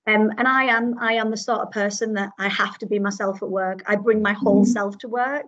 Um, 0.05 0.33
and 0.37 0.49
i 0.49 0.65
am 0.65 0.99
i 0.99 1.13
am 1.13 1.31
the 1.31 1.37
sort 1.37 1.61
of 1.61 1.71
person 1.71 2.15
that 2.15 2.31
i 2.37 2.49
have 2.49 2.77
to 2.79 2.87
be 2.87 2.99
myself 2.99 3.43
at 3.43 3.49
work. 3.49 3.83
I 3.87 3.97
bring 3.97 4.21
my 4.21 4.33
whole 4.33 4.63
mm-hmm. 4.63 4.73
self 4.73 4.99
to 4.99 5.09
work. 5.09 5.47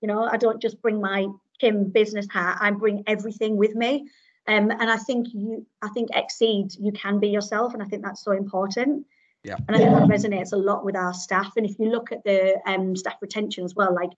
You 0.00 0.08
know 0.08 0.24
i 0.24 0.36
don't 0.36 0.62
just 0.62 0.80
bring 0.80 1.00
my 1.00 1.26
kim 1.60 1.90
business 1.90 2.26
hat. 2.30 2.58
I 2.60 2.70
bring 2.70 3.02
everything 3.06 3.56
with 3.56 3.74
me. 3.74 4.08
Um, 4.48 4.70
and 4.70 4.90
i 4.90 4.96
think 4.96 5.28
you 5.34 5.66
i 5.82 5.88
think 5.88 6.10
Xcede 6.10 6.76
you 6.80 6.92
can 6.92 7.20
be 7.20 7.28
yourself 7.28 7.74
and 7.74 7.82
i 7.82 7.86
think 7.86 8.02
that's 8.02 8.24
so 8.24 8.32
important 8.32 9.06
yeah. 9.42 9.56
And 9.68 9.76
I 9.76 9.78
think 9.78 9.90
that 9.90 10.08
resonates 10.08 10.52
a 10.52 10.56
lot 10.56 10.84
with 10.84 10.96
our 10.96 11.14
staff. 11.14 11.52
And 11.56 11.64
if 11.64 11.78
you 11.78 11.90
look 11.90 12.12
at 12.12 12.22
the 12.24 12.60
um, 12.66 12.94
staff 12.94 13.16
retention 13.20 13.64
as 13.64 13.74
well, 13.74 13.94
like 13.94 14.10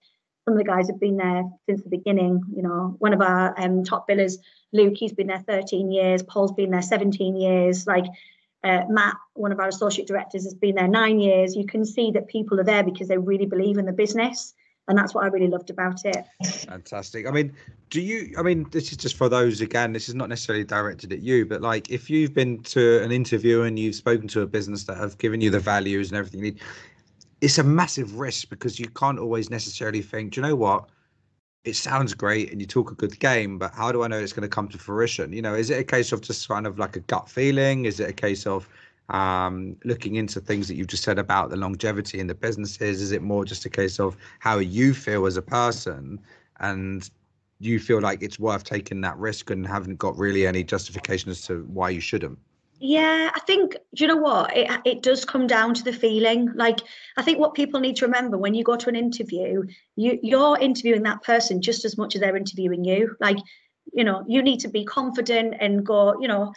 some 0.44 0.54
of 0.54 0.58
the 0.58 0.64
guys 0.64 0.88
have 0.88 0.98
been 0.98 1.16
there 1.16 1.44
since 1.68 1.82
the 1.82 1.88
beginning. 1.88 2.42
You 2.54 2.62
know, 2.62 2.96
one 2.98 3.12
of 3.12 3.20
our 3.20 3.58
um, 3.60 3.84
top 3.84 4.08
billers, 4.08 4.38
Luke, 4.72 4.94
he's 4.96 5.12
been 5.12 5.28
there 5.28 5.44
13 5.46 5.90
years. 5.90 6.22
Paul's 6.22 6.52
been 6.52 6.70
there 6.70 6.82
17 6.82 7.36
years. 7.36 7.86
Like 7.86 8.06
uh, 8.64 8.82
Matt, 8.88 9.14
one 9.34 9.52
of 9.52 9.60
our 9.60 9.68
associate 9.68 10.08
directors, 10.08 10.44
has 10.44 10.54
been 10.54 10.74
there 10.74 10.88
nine 10.88 11.20
years. 11.20 11.54
You 11.54 11.66
can 11.66 11.84
see 11.84 12.10
that 12.12 12.26
people 12.26 12.58
are 12.58 12.64
there 12.64 12.82
because 12.82 13.08
they 13.08 13.18
really 13.18 13.46
believe 13.46 13.78
in 13.78 13.86
the 13.86 13.92
business 13.92 14.54
and 14.88 14.98
that's 14.98 15.14
what 15.14 15.24
I 15.24 15.28
really 15.28 15.48
loved 15.48 15.70
about 15.70 16.04
it. 16.04 16.24
Fantastic. 16.44 17.26
I 17.26 17.30
mean, 17.30 17.52
do 17.90 18.00
you? 18.00 18.34
I 18.36 18.42
mean, 18.42 18.66
this 18.70 18.90
is 18.90 18.98
just 18.98 19.16
for 19.16 19.28
those 19.28 19.60
again. 19.60 19.92
This 19.92 20.08
is 20.08 20.14
not 20.14 20.28
necessarily 20.28 20.64
directed 20.64 21.12
at 21.12 21.20
you, 21.20 21.46
but 21.46 21.60
like 21.60 21.90
if 21.90 22.10
you've 22.10 22.34
been 22.34 22.62
to 22.64 23.02
an 23.02 23.12
interview 23.12 23.62
and 23.62 23.78
you've 23.78 23.94
spoken 23.94 24.28
to 24.28 24.40
a 24.40 24.46
business 24.46 24.84
that 24.84 24.96
have 24.96 25.18
given 25.18 25.40
you 25.40 25.50
the 25.50 25.60
values 25.60 26.10
and 26.10 26.18
everything 26.18 26.40
you 26.40 26.52
need, 26.52 26.60
it's 27.40 27.58
a 27.58 27.62
massive 27.62 28.18
risk 28.18 28.48
because 28.48 28.80
you 28.80 28.88
can't 28.88 29.18
always 29.18 29.50
necessarily 29.50 30.02
think. 30.02 30.32
Do 30.32 30.40
you 30.40 30.46
know 30.46 30.56
what? 30.56 30.88
It 31.64 31.76
sounds 31.76 32.12
great 32.12 32.50
and 32.50 32.60
you 32.60 32.66
talk 32.66 32.90
a 32.90 32.94
good 32.94 33.16
game, 33.20 33.56
but 33.56 33.72
how 33.72 33.92
do 33.92 34.02
I 34.02 34.08
know 34.08 34.18
it's 34.18 34.32
going 34.32 34.42
to 34.42 34.48
come 34.48 34.66
to 34.68 34.78
fruition? 34.78 35.32
You 35.32 35.42
know, 35.42 35.54
is 35.54 35.70
it 35.70 35.78
a 35.78 35.84
case 35.84 36.10
of 36.10 36.20
just 36.20 36.48
kind 36.48 36.66
of 36.66 36.80
like 36.80 36.96
a 36.96 37.00
gut 37.00 37.28
feeling? 37.28 37.84
Is 37.84 38.00
it 38.00 38.10
a 38.10 38.12
case 38.12 38.46
of 38.46 38.68
um, 39.12 39.76
looking 39.84 40.16
into 40.16 40.40
things 40.40 40.66
that 40.68 40.74
you've 40.74 40.88
just 40.88 41.04
said 41.04 41.18
about 41.18 41.50
the 41.50 41.56
longevity 41.56 42.18
in 42.18 42.26
the 42.26 42.34
businesses? 42.34 43.00
Is 43.00 43.12
it 43.12 43.22
more 43.22 43.44
just 43.44 43.64
a 43.64 43.70
case 43.70 44.00
of 44.00 44.16
how 44.40 44.58
you 44.58 44.94
feel 44.94 45.26
as 45.26 45.36
a 45.36 45.42
person 45.42 46.18
and 46.60 47.08
you 47.60 47.78
feel 47.78 48.00
like 48.00 48.22
it's 48.22 48.38
worth 48.38 48.64
taking 48.64 49.02
that 49.02 49.16
risk 49.18 49.50
and 49.50 49.66
haven't 49.66 49.96
got 49.96 50.16
really 50.16 50.46
any 50.46 50.64
justification 50.64 51.30
as 51.30 51.42
to 51.42 51.62
why 51.68 51.90
you 51.90 52.00
shouldn't? 52.00 52.38
Yeah, 52.80 53.30
I 53.32 53.38
think, 53.40 53.76
do 53.94 54.02
you 54.02 54.08
know 54.08 54.16
what? 54.16 54.56
It, 54.56 54.68
it 54.84 55.02
does 55.02 55.24
come 55.24 55.46
down 55.46 55.72
to 55.74 55.84
the 55.84 55.92
feeling. 55.92 56.50
Like, 56.56 56.80
I 57.16 57.22
think 57.22 57.38
what 57.38 57.54
people 57.54 57.78
need 57.78 57.94
to 57.96 58.06
remember 58.06 58.36
when 58.36 58.54
you 58.54 58.64
go 58.64 58.76
to 58.76 58.88
an 58.88 58.96
interview, 58.96 59.62
you, 59.94 60.18
you're 60.20 60.58
interviewing 60.58 61.04
that 61.04 61.22
person 61.22 61.62
just 61.62 61.84
as 61.84 61.96
much 61.96 62.16
as 62.16 62.22
they're 62.22 62.36
interviewing 62.36 62.84
you. 62.84 63.14
Like, 63.20 63.36
you 63.92 64.02
know, 64.02 64.24
you 64.26 64.42
need 64.42 64.60
to 64.60 64.68
be 64.68 64.84
confident 64.84 65.54
and 65.60 65.86
go, 65.86 66.20
you 66.20 66.26
know, 66.26 66.52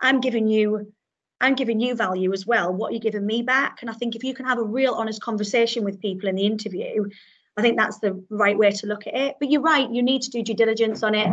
I'm 0.00 0.20
giving 0.20 0.48
you 0.48 0.92
I'm 1.40 1.54
giving 1.54 1.80
you 1.80 1.94
value 1.94 2.32
as 2.32 2.46
well. 2.46 2.72
What 2.72 2.90
are 2.90 2.94
you 2.94 3.00
giving 3.00 3.24
me 3.24 3.42
back? 3.42 3.78
And 3.80 3.90
I 3.90 3.94
think 3.94 4.16
if 4.16 4.24
you 4.24 4.34
can 4.34 4.46
have 4.46 4.58
a 4.58 4.62
real 4.62 4.94
honest 4.94 5.22
conversation 5.22 5.84
with 5.84 6.00
people 6.00 6.28
in 6.28 6.34
the 6.34 6.46
interview, 6.46 7.08
I 7.56 7.62
think 7.62 7.76
that's 7.76 7.98
the 7.98 8.22
right 8.30 8.58
way 8.58 8.70
to 8.70 8.86
look 8.86 9.06
at 9.06 9.14
it. 9.14 9.36
But 9.38 9.50
you're 9.50 9.62
right, 9.62 9.90
you 9.90 10.02
need 10.02 10.22
to 10.22 10.30
do 10.30 10.42
due 10.42 10.54
diligence 10.54 11.02
on 11.02 11.14
it. 11.14 11.28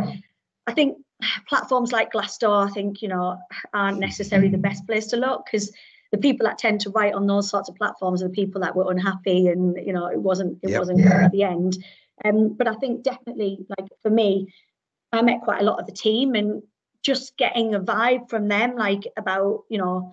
I 0.66 0.72
think 0.72 0.98
platforms 1.48 1.92
like 1.92 2.12
Glassdoor, 2.12 2.68
I 2.68 2.72
think, 2.72 3.02
you 3.02 3.08
know, 3.08 3.38
aren't 3.72 3.98
necessarily 3.98 4.48
the 4.48 4.58
best 4.58 4.86
place 4.86 5.06
to 5.08 5.16
look 5.16 5.46
because 5.46 5.72
the 6.12 6.18
people 6.18 6.46
that 6.46 6.58
tend 6.58 6.80
to 6.80 6.90
write 6.90 7.14
on 7.14 7.26
those 7.26 7.48
sorts 7.48 7.68
of 7.68 7.76
platforms 7.76 8.22
are 8.22 8.28
the 8.28 8.34
people 8.34 8.60
that 8.60 8.76
were 8.76 8.90
unhappy 8.90 9.48
and, 9.48 9.76
you 9.84 9.92
know, 9.92 10.06
it 10.06 10.20
wasn't 10.20 10.58
it 10.62 10.70
yep. 10.70 10.80
wasn't 10.80 11.02
good 11.02 11.12
at 11.12 11.32
the 11.32 11.42
end. 11.42 11.76
Um, 12.24 12.54
but 12.54 12.68
I 12.68 12.74
think 12.74 13.02
definitely 13.02 13.66
like 13.76 13.88
for 14.02 14.10
me, 14.10 14.52
I 15.12 15.22
met 15.22 15.42
quite 15.42 15.60
a 15.60 15.64
lot 15.64 15.80
of 15.80 15.86
the 15.86 15.92
team 15.92 16.34
and 16.34 16.62
just 17.06 17.36
getting 17.36 17.74
a 17.74 17.80
vibe 17.80 18.28
from 18.28 18.48
them, 18.48 18.74
like 18.74 19.04
about, 19.16 19.62
you 19.68 19.78
know, 19.78 20.10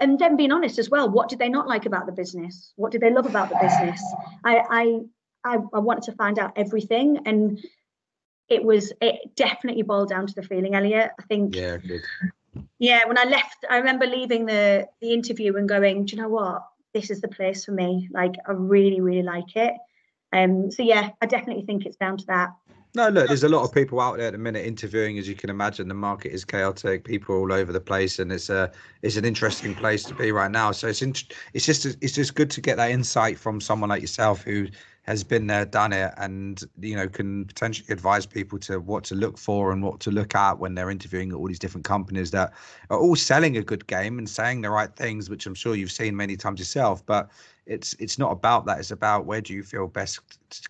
and 0.00 0.18
then 0.18 0.36
being 0.36 0.50
honest 0.50 0.76
as 0.80 0.90
well. 0.90 1.08
What 1.08 1.28
did 1.28 1.38
they 1.38 1.48
not 1.48 1.68
like 1.68 1.86
about 1.86 2.06
the 2.06 2.12
business? 2.12 2.72
What 2.74 2.90
did 2.90 3.00
they 3.00 3.12
love 3.12 3.26
about 3.26 3.48
the 3.48 3.58
business? 3.62 4.02
I, 4.44 4.56
I, 4.58 5.00
I, 5.44 5.58
I 5.72 5.78
wanted 5.78 6.02
to 6.10 6.12
find 6.12 6.40
out 6.40 6.52
everything, 6.56 7.20
and 7.26 7.64
it 8.48 8.64
was 8.64 8.92
it 9.00 9.36
definitely 9.36 9.82
boiled 9.82 10.08
down 10.08 10.26
to 10.26 10.34
the 10.34 10.42
feeling, 10.42 10.74
Elliot. 10.74 11.12
I 11.18 11.22
think. 11.22 11.54
Yeah, 11.54 11.76
good. 11.76 12.02
Yeah, 12.80 13.06
when 13.06 13.18
I 13.18 13.24
left, 13.24 13.64
I 13.70 13.76
remember 13.76 14.06
leaving 14.06 14.46
the 14.46 14.88
the 15.00 15.12
interview 15.12 15.56
and 15.56 15.68
going, 15.68 16.06
do 16.06 16.16
you 16.16 16.22
know 16.22 16.28
what? 16.28 16.62
This 16.92 17.10
is 17.10 17.20
the 17.20 17.28
place 17.28 17.64
for 17.64 17.72
me. 17.72 18.08
Like, 18.10 18.34
I 18.48 18.52
really, 18.52 19.00
really 19.00 19.22
like 19.22 19.54
it. 19.54 19.74
Um, 20.32 20.72
so 20.72 20.82
yeah, 20.82 21.10
I 21.22 21.26
definitely 21.26 21.64
think 21.64 21.86
it's 21.86 21.96
down 21.96 22.16
to 22.16 22.26
that. 22.26 22.50
No, 22.96 23.10
look, 23.10 23.28
there's 23.28 23.44
a 23.44 23.48
lot 23.50 23.62
of 23.62 23.74
people 23.74 24.00
out 24.00 24.16
there 24.16 24.28
at 24.28 24.32
the 24.32 24.38
minute 24.38 24.64
interviewing, 24.64 25.18
as 25.18 25.28
you 25.28 25.34
can 25.34 25.50
imagine. 25.50 25.86
The 25.86 25.92
market 25.92 26.32
is 26.32 26.46
chaotic, 26.46 27.04
people 27.04 27.36
all 27.36 27.52
over 27.52 27.70
the 27.70 27.78
place, 27.78 28.18
and 28.18 28.32
it's 28.32 28.48
a 28.48 28.72
it's 29.02 29.18
an 29.18 29.26
interesting 29.26 29.74
place 29.74 30.02
to 30.06 30.14
be 30.14 30.32
right 30.32 30.50
now. 30.50 30.72
So 30.72 30.88
it's 30.88 31.02
in, 31.02 31.12
it's 31.52 31.66
just 31.66 31.84
it's 31.84 32.14
just 32.14 32.34
good 32.34 32.50
to 32.52 32.62
get 32.62 32.78
that 32.78 32.90
insight 32.90 33.38
from 33.38 33.60
someone 33.60 33.90
like 33.90 34.00
yourself 34.00 34.42
who 34.44 34.68
has 35.02 35.22
been 35.22 35.46
there, 35.46 35.66
done 35.66 35.92
it, 35.92 36.14
and 36.16 36.64
you 36.80 36.96
know 36.96 37.06
can 37.06 37.44
potentially 37.44 37.86
advise 37.92 38.24
people 38.24 38.58
to 38.60 38.80
what 38.80 39.04
to 39.04 39.14
look 39.14 39.36
for 39.36 39.72
and 39.72 39.82
what 39.82 40.00
to 40.00 40.10
look 40.10 40.34
at 40.34 40.58
when 40.58 40.74
they're 40.74 40.90
interviewing 40.90 41.34
all 41.34 41.48
these 41.48 41.58
different 41.58 41.84
companies 41.84 42.30
that 42.30 42.54
are 42.88 42.98
all 42.98 43.14
selling 43.14 43.58
a 43.58 43.62
good 43.62 43.86
game 43.88 44.16
and 44.18 44.26
saying 44.26 44.62
the 44.62 44.70
right 44.70 44.96
things, 44.96 45.28
which 45.28 45.44
I'm 45.44 45.54
sure 45.54 45.74
you've 45.74 45.92
seen 45.92 46.16
many 46.16 46.34
times 46.34 46.60
yourself. 46.60 47.04
But 47.04 47.28
it's 47.66 47.94
it's 47.94 48.18
not 48.18 48.30
about 48.30 48.64
that 48.64 48.78
it's 48.78 48.92
about 48.92 49.26
where 49.26 49.40
do 49.40 49.52
you 49.52 49.62
feel 49.62 49.88
best 49.88 50.20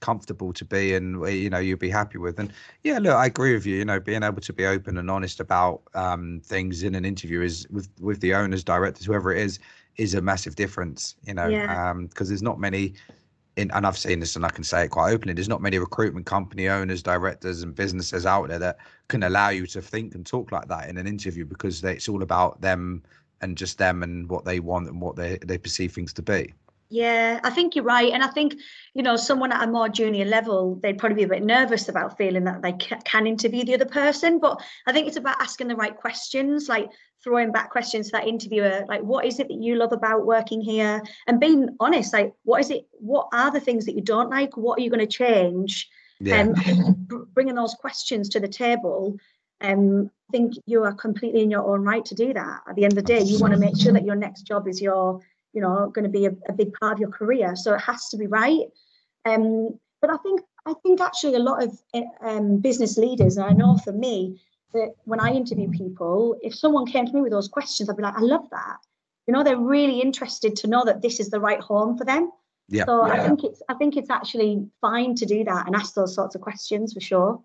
comfortable 0.01 0.53
to 0.53 0.65
be 0.65 0.95
and 0.95 1.21
where 1.21 1.31
you 1.31 1.51
know 1.51 1.59
you'll 1.59 1.79
be 1.79 1.91
happy 1.91 2.19
with 2.19 2.39
and 2.39 2.53
yeah 2.85 2.99
look 2.99 3.15
i 3.15 3.27
agree 3.27 3.53
with 3.53 3.67
you 3.67 3.77
you 3.77 3.85
know 3.85 4.01
being 4.01 4.23
able 4.23 4.41
to 4.41 4.53
be 4.53 4.65
open 4.65 4.97
and 4.97 5.11
honest 5.11 5.39
about 5.41 5.83
um, 5.95 6.41
things 6.45 6.83
in 6.83 6.95
an 6.95 7.05
interview 7.05 7.43
is 7.43 7.67
with 7.71 7.89
with 8.01 8.21
the 8.21 8.35
owners 8.35 8.65
directors 8.65 9.05
whoever 9.05 9.33
it 9.33 9.43
is 9.43 9.59
is 9.97 10.15
a 10.15 10.21
massive 10.21 10.57
difference 10.57 11.17
you 11.25 11.35
know 11.35 11.47
because 11.47 11.53
yeah. 11.53 11.91
um, 11.91 12.09
there's 12.19 12.43
not 12.43 12.59
many 12.59 12.95
in, 13.57 13.71
and 13.71 13.87
I've 13.87 13.99
seen 13.99 14.21
this 14.21 14.37
and 14.37 14.45
I 14.45 14.51
can 14.51 14.65
say 14.65 14.85
it 14.85 14.89
quite 14.89 15.13
openly. 15.13 15.33
There's 15.33 15.49
not 15.49 15.63
many 15.63 15.79
recruitment 15.79 16.27
company 16.27 16.69
owners, 16.69 17.03
directors, 17.03 17.63
and 17.63 17.75
businesses 17.75 18.27
out 18.27 18.49
there 18.49 18.59
that 18.59 18.77
can 19.09 19.23
allow 19.23 19.49
you 19.49 19.67
to 19.69 19.81
think 19.81 20.15
and 20.15 20.27
talk 20.27 20.53
like 20.53 20.69
that 20.69 20.91
in 20.91 20.99
an 20.99 21.07
interview 21.07 21.47
because 21.47 21.81
they, 21.81 21.95
it's 21.95 22.07
all 22.07 22.23
about 22.23 22.61
them 22.61 23.03
and 23.41 23.57
just 23.57 23.79
them 23.79 24.03
and 24.03 24.29
what 24.29 24.45
they 24.45 24.61
want 24.61 24.89
and 24.89 25.01
what 25.01 25.17
they 25.17 25.39
they 25.45 25.59
perceive 25.59 25.93
things 25.93 26.13
to 26.13 26.23
be. 26.23 26.53
Yeah, 26.89 27.41
I 27.43 27.51
think 27.51 27.75
you're 27.75 27.85
right. 27.85 28.13
And 28.13 28.23
I 28.23 28.29
think, 28.29 28.55
you 28.95 29.03
know, 29.03 29.17
someone 29.17 29.51
at 29.51 29.67
a 29.67 29.71
more 29.71 29.89
junior 29.89 30.25
level, 30.25 30.79
they'd 30.83 30.99
probably 30.99 31.17
be 31.17 31.23
a 31.25 31.29
bit 31.29 31.43
nervous 31.43 31.89
about 31.89 32.17
feeling 32.17 32.45
that 32.45 32.63
they 32.63 32.73
can 32.73 33.27
interview 33.27 33.65
the 33.65 33.75
other 33.75 33.87
person. 33.87 34.39
But 34.39 34.63
I 34.87 34.93
think 34.93 35.09
it's 35.09 35.17
about 35.17 35.41
asking 35.41 35.69
the 35.69 35.77
right 35.77 35.97
questions, 35.97 36.69
like 36.69 36.89
throwing 37.25 37.51
back 37.51 37.71
questions 37.71 38.07
to 38.07 38.13
that 38.13 38.29
interviewer, 38.29 38.85
like, 38.89 39.03
what 39.03 39.25
is 39.25 39.41
it 39.41 39.49
that 39.49 39.61
you 39.61 39.75
love 39.75 39.93
about 39.93 40.27
working 40.27 40.61
here? 40.61 41.03
And 41.27 41.41
being 41.41 41.71
honest, 41.81 42.13
like, 42.13 42.33
what 42.45 42.61
is 42.61 42.71
it? 42.71 42.87
What 42.93 43.29
are 43.33 43.51
the 43.51 43.61
things 43.61 43.85
that 43.87 43.97
you 43.97 44.03
don't 44.03 44.31
like? 44.31 44.57
What 44.57 44.79
are 44.79 44.83
you 44.83 44.91
going 44.91 45.07
to 45.07 45.07
change? 45.07 45.89
Yeah. 46.21 46.53
And 46.55 47.09
bringing 47.35 47.57
those 47.57 47.75
questions 47.75 48.29
to 48.31 48.41
the 48.41 48.49
table. 48.49 49.17
Um, 49.61 50.11
I 50.29 50.31
think 50.31 50.55
you 50.67 50.85
are 50.85 50.95
completely 50.95 51.43
in 51.43 51.51
your 51.51 51.67
own 51.67 51.83
right 51.83 52.05
to 52.05 52.15
do 52.15 52.33
that. 52.33 52.61
At 52.69 52.77
the 52.77 52.85
end 52.85 52.93
of 52.93 53.05
the 53.05 53.13
day, 53.15 53.23
you 53.23 53.41
want 53.41 53.55
to 53.55 53.59
make 53.59 53.77
sure 53.77 53.93
that 53.93 54.05
your 54.05 54.15
next 54.15 54.43
job 54.43 54.69
is 54.69 54.81
your 54.81 55.21
you 55.57 55.63
know 55.63 55.91
going 55.95 56.05
to 56.05 56.11
be 56.11 56.27
a, 56.27 56.35
a 56.49 56.53
big 56.53 56.73
part 56.75 56.93
of 56.93 57.01
your 57.01 57.09
career 57.09 57.57
so 57.57 57.75
it 57.75 57.81
has 57.81 58.09
to 58.11 58.17
be 58.17 58.27
right. 58.27 58.67
Um, 59.25 59.77
but 60.01 60.11
i 60.11 60.19
think 60.19 60.43
i 60.67 60.75
think 60.83 61.01
actually 61.01 61.35
a 61.35 61.41
lot 61.41 61.65
of 61.65 61.71
um, 62.21 62.59
business 62.59 62.97
leaders 62.97 63.39
and 63.39 63.47
i 63.47 63.53
know 63.53 63.77
for 63.79 63.93
me 63.93 64.41
that 64.75 64.95
when 65.05 65.19
i 65.19 65.31
interview 65.33 65.69
people 65.71 66.37
if 66.43 66.55
someone 66.55 66.87
came 66.87 67.07
to 67.07 67.13
me 67.13 67.23
with 67.23 67.33
those 67.33 67.49
questions 67.49 67.89
i'd 67.89 67.97
be 67.97 68.03
like 68.03 68.15
i 68.17 68.21
love 68.21 68.49
that. 68.51 68.77
You 69.27 69.35
know 69.35 69.43
they're 69.43 69.67
really 69.77 70.01
interested 70.01 70.55
to 70.57 70.69
know 70.69 70.85
that 70.85 71.03
this 71.03 71.19
is 71.19 71.31
the 71.31 71.41
right 71.41 71.59
home 71.59 71.99
for 71.99 72.05
them. 72.05 72.31
Yeah, 72.69 72.85
so 72.85 73.05
yeah. 73.05 73.15
i 73.15 73.27
think 73.27 73.43
it's 73.43 73.61
i 73.69 73.75
think 73.75 73.97
it's 73.97 74.11
actually 74.11 74.53
fine 74.81 75.17
to 75.17 75.27
do 75.27 75.43
that 75.43 75.67
and 75.67 75.75
ask 75.75 75.95
those 75.95 76.15
sorts 76.15 76.37
of 76.37 76.43
questions 76.43 76.93
for 76.93 77.01
sure. 77.01 77.43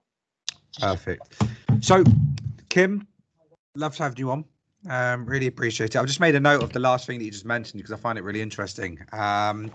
Perfect. 0.80 1.42
So 1.80 2.04
kim 2.70 3.08
love 3.76 3.96
to 3.96 4.04
have 4.04 4.20
you 4.20 4.30
on 4.30 4.46
um, 4.90 5.26
really 5.26 5.48
appreciate 5.48 5.96
it. 5.96 6.00
I've 6.00 6.08
just 6.08 6.20
made 6.20 6.36
a 6.36 6.40
note 6.40 6.64
of 6.64 6.72
the 6.72 6.80
last 6.80 7.08
thing 7.08 7.20
that 7.20 7.26
you 7.26 7.32
just 7.32 7.46
mentioned 7.46 7.82
because 7.82 7.92
I 7.94 7.98
find 7.98 8.18
it 8.18 8.24
really 8.24 8.42
interesting. 8.42 9.00
Um, 9.12 9.72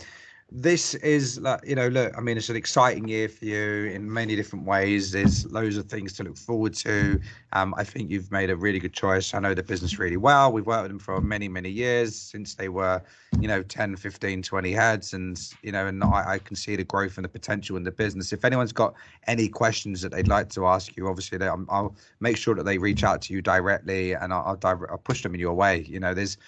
this 0.53 0.95
is 0.97 1.41
like 1.41 1.61
you 1.67 1.75
know 1.75 1.89
look 1.89 2.17
i 2.17 2.21
mean 2.21 2.37
it's 2.37 2.49
an 2.49 2.55
exciting 2.55 3.09
year 3.09 3.29
for 3.29 3.45
you 3.45 3.87
in 3.87 4.13
many 4.13 4.37
different 4.37 4.65
ways. 4.65 5.11
There's 5.11 5.45
loads 5.51 5.77
of 5.77 5.87
things 5.87 6.13
to 6.15 6.23
look 6.23 6.37
forward 6.37 6.73
to. 6.75 7.21
Um, 7.53 7.75
i 7.77 7.83
think 7.83 8.11
you've 8.11 8.31
made 8.31 8.51
a 8.51 8.57
really 8.57 8.79
good 8.79 8.93
choice. 8.93 9.35
I 9.35 9.41
know 9.41 9.55
the 9.55 9.65
business 9.65 9.99
really 9.99 10.17
well. 10.17 10.53
We've 10.53 10.67
worked 10.67 10.83
with 10.83 10.93
them 10.93 11.01
for 11.01 11.21
many 11.21 11.49
many 11.49 11.69
years 11.69 12.15
since 12.15 12.55
they 12.55 12.69
were 12.69 13.03
you 13.41 13.49
know 13.49 13.65
10 13.65 13.97
15 13.97 14.41
20 14.41 14.73
heads. 14.73 15.15
And 15.15 15.37
you 15.63 15.73
know 15.73 15.89
and 15.89 16.03
I, 16.05 16.35
I 16.35 16.39
can 16.39 16.55
see 16.55 16.77
the 16.77 16.85
growth 16.85 17.19
and 17.19 17.25
the 17.25 17.29
potential 17.29 17.77
in 17.77 17.83
the 17.83 17.91
business. 17.91 18.33
If 18.33 18.45
anyone's 18.45 18.73
got 18.73 18.95
any 19.27 19.49
questions 19.49 20.01
that 20.03 20.13
they'd 20.13 20.29
like 20.29 20.49
to 20.51 20.67
ask 20.67 20.97
you 20.97 21.09
obviously 21.09 21.39
they, 21.39 21.49
i'll 21.49 21.97
make 22.21 22.37
sure 22.37 22.55
that 22.55 22.65
they 22.65 22.79
reach 22.79 23.03
out 23.03 23.21
to 23.23 23.35
you 23.35 23.43
directly 23.43 24.13
and 24.13 24.33
i'll, 24.33 24.57
I'll, 24.63 24.87
I'll 24.91 24.99
push 24.99 25.25
them 25.25 25.35
in 25.35 25.41
your 25.41 25.55
way. 25.55 25.85
You 25.89 25.99
know 25.99 26.15
there's 26.15 26.39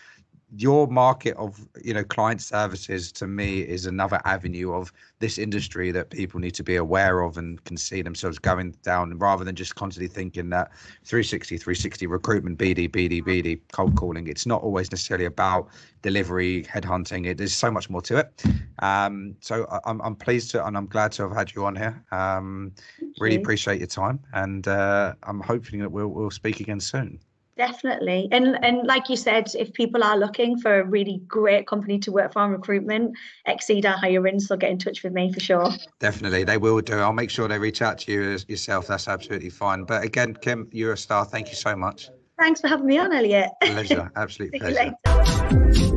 your 0.56 0.86
market 0.86 1.36
of 1.36 1.68
you 1.82 1.92
know 1.92 2.02
client 2.02 2.40
services 2.40 3.12
to 3.12 3.26
me 3.26 3.60
is 3.60 3.84
another 3.84 4.20
avenue 4.24 4.72
of 4.72 4.92
this 5.18 5.36
industry 5.36 5.90
that 5.90 6.08
people 6.10 6.40
need 6.40 6.54
to 6.54 6.62
be 6.62 6.76
aware 6.76 7.20
of 7.20 7.36
and 7.36 7.62
can 7.64 7.76
see 7.76 8.00
themselves 8.00 8.38
going 8.38 8.70
down 8.82 9.16
rather 9.18 9.44
than 9.44 9.54
just 9.54 9.74
constantly 9.74 10.08
thinking 10.08 10.48
that 10.48 10.70
360 11.04 11.58
360 11.58 12.06
recruitment 12.06 12.58
bd 12.58 12.88
bd 12.90 13.22
bd 13.22 13.60
cold 13.72 13.94
calling. 13.96 14.26
It's 14.26 14.46
not 14.46 14.62
always 14.62 14.90
necessarily 14.90 15.26
about 15.26 15.68
delivery 16.00 16.64
headhunting. 16.64 17.26
It 17.26 17.36
there's 17.36 17.54
so 17.54 17.70
much 17.70 17.90
more 17.90 18.02
to 18.02 18.16
it. 18.16 18.42
Um, 18.78 19.34
so 19.40 19.66
I'm, 19.84 20.00
I'm 20.00 20.14
pleased 20.14 20.50
to 20.52 20.64
and 20.64 20.76
i'm 20.76 20.86
glad 20.86 21.12
to 21.12 21.22
have 21.22 21.32
had 21.32 21.54
you 21.54 21.66
on 21.66 21.76
here. 21.76 22.02
Um, 22.10 22.72
really 23.20 23.36
appreciate 23.36 23.78
your 23.78 23.88
time 23.88 24.20
and 24.32 24.66
uh, 24.68 25.14
i'm 25.24 25.40
hoping 25.40 25.80
that 25.80 25.90
we'll, 25.90 26.08
we'll 26.08 26.30
speak 26.30 26.60
again 26.60 26.80
soon 26.80 27.18
Definitely. 27.58 28.28
And 28.30 28.56
and 28.64 28.86
like 28.86 29.08
you 29.08 29.16
said, 29.16 29.50
if 29.58 29.72
people 29.72 30.04
are 30.04 30.16
looking 30.16 30.56
for 30.58 30.80
a 30.80 30.84
really 30.84 31.20
great 31.26 31.66
company 31.66 31.98
to 31.98 32.12
work 32.12 32.32
for 32.32 32.38
on 32.38 32.52
recruitment, 32.52 33.16
Xcede 33.48 33.84
are 33.84 33.98
hiring, 33.98 34.38
so 34.38 34.56
get 34.56 34.70
in 34.70 34.78
touch 34.78 35.02
with 35.02 35.12
me 35.12 35.32
for 35.32 35.40
sure. 35.40 35.70
Definitely. 35.98 36.44
They 36.44 36.56
will 36.56 36.80
do. 36.80 36.94
I'll 36.94 37.12
make 37.12 37.30
sure 37.30 37.48
they 37.48 37.58
reach 37.58 37.82
out 37.82 37.98
to 37.98 38.12
you 38.12 38.38
yourself. 38.46 38.86
That's 38.86 39.08
absolutely 39.08 39.50
fine. 39.50 39.82
But 39.82 40.04
again, 40.04 40.34
Kim, 40.34 40.68
you're 40.70 40.92
a 40.92 40.96
star. 40.96 41.24
Thank 41.24 41.48
you 41.48 41.56
so 41.56 41.74
much. 41.74 42.10
Thanks 42.38 42.60
for 42.60 42.68
having 42.68 42.86
me 42.86 42.98
on, 42.98 43.12
Elliot. 43.12 43.50
Pleasure. 43.60 44.08
Absolute 44.14 44.52
pleasure. 44.60 45.87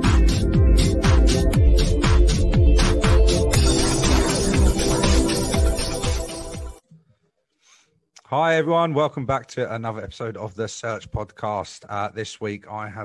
Hi, 8.34 8.56
everyone. 8.56 8.94
Welcome 8.94 9.26
back 9.26 9.48
to 9.48 9.76
another 9.76 10.02
episode 10.02 10.38
of 10.38 10.56
the 10.56 10.66
Search 10.66 11.12
Podcast. 11.12 11.84
Uh, 11.90 12.08
this 12.16 12.40
week, 12.40 12.66
I 12.66 12.88
have 12.88 12.96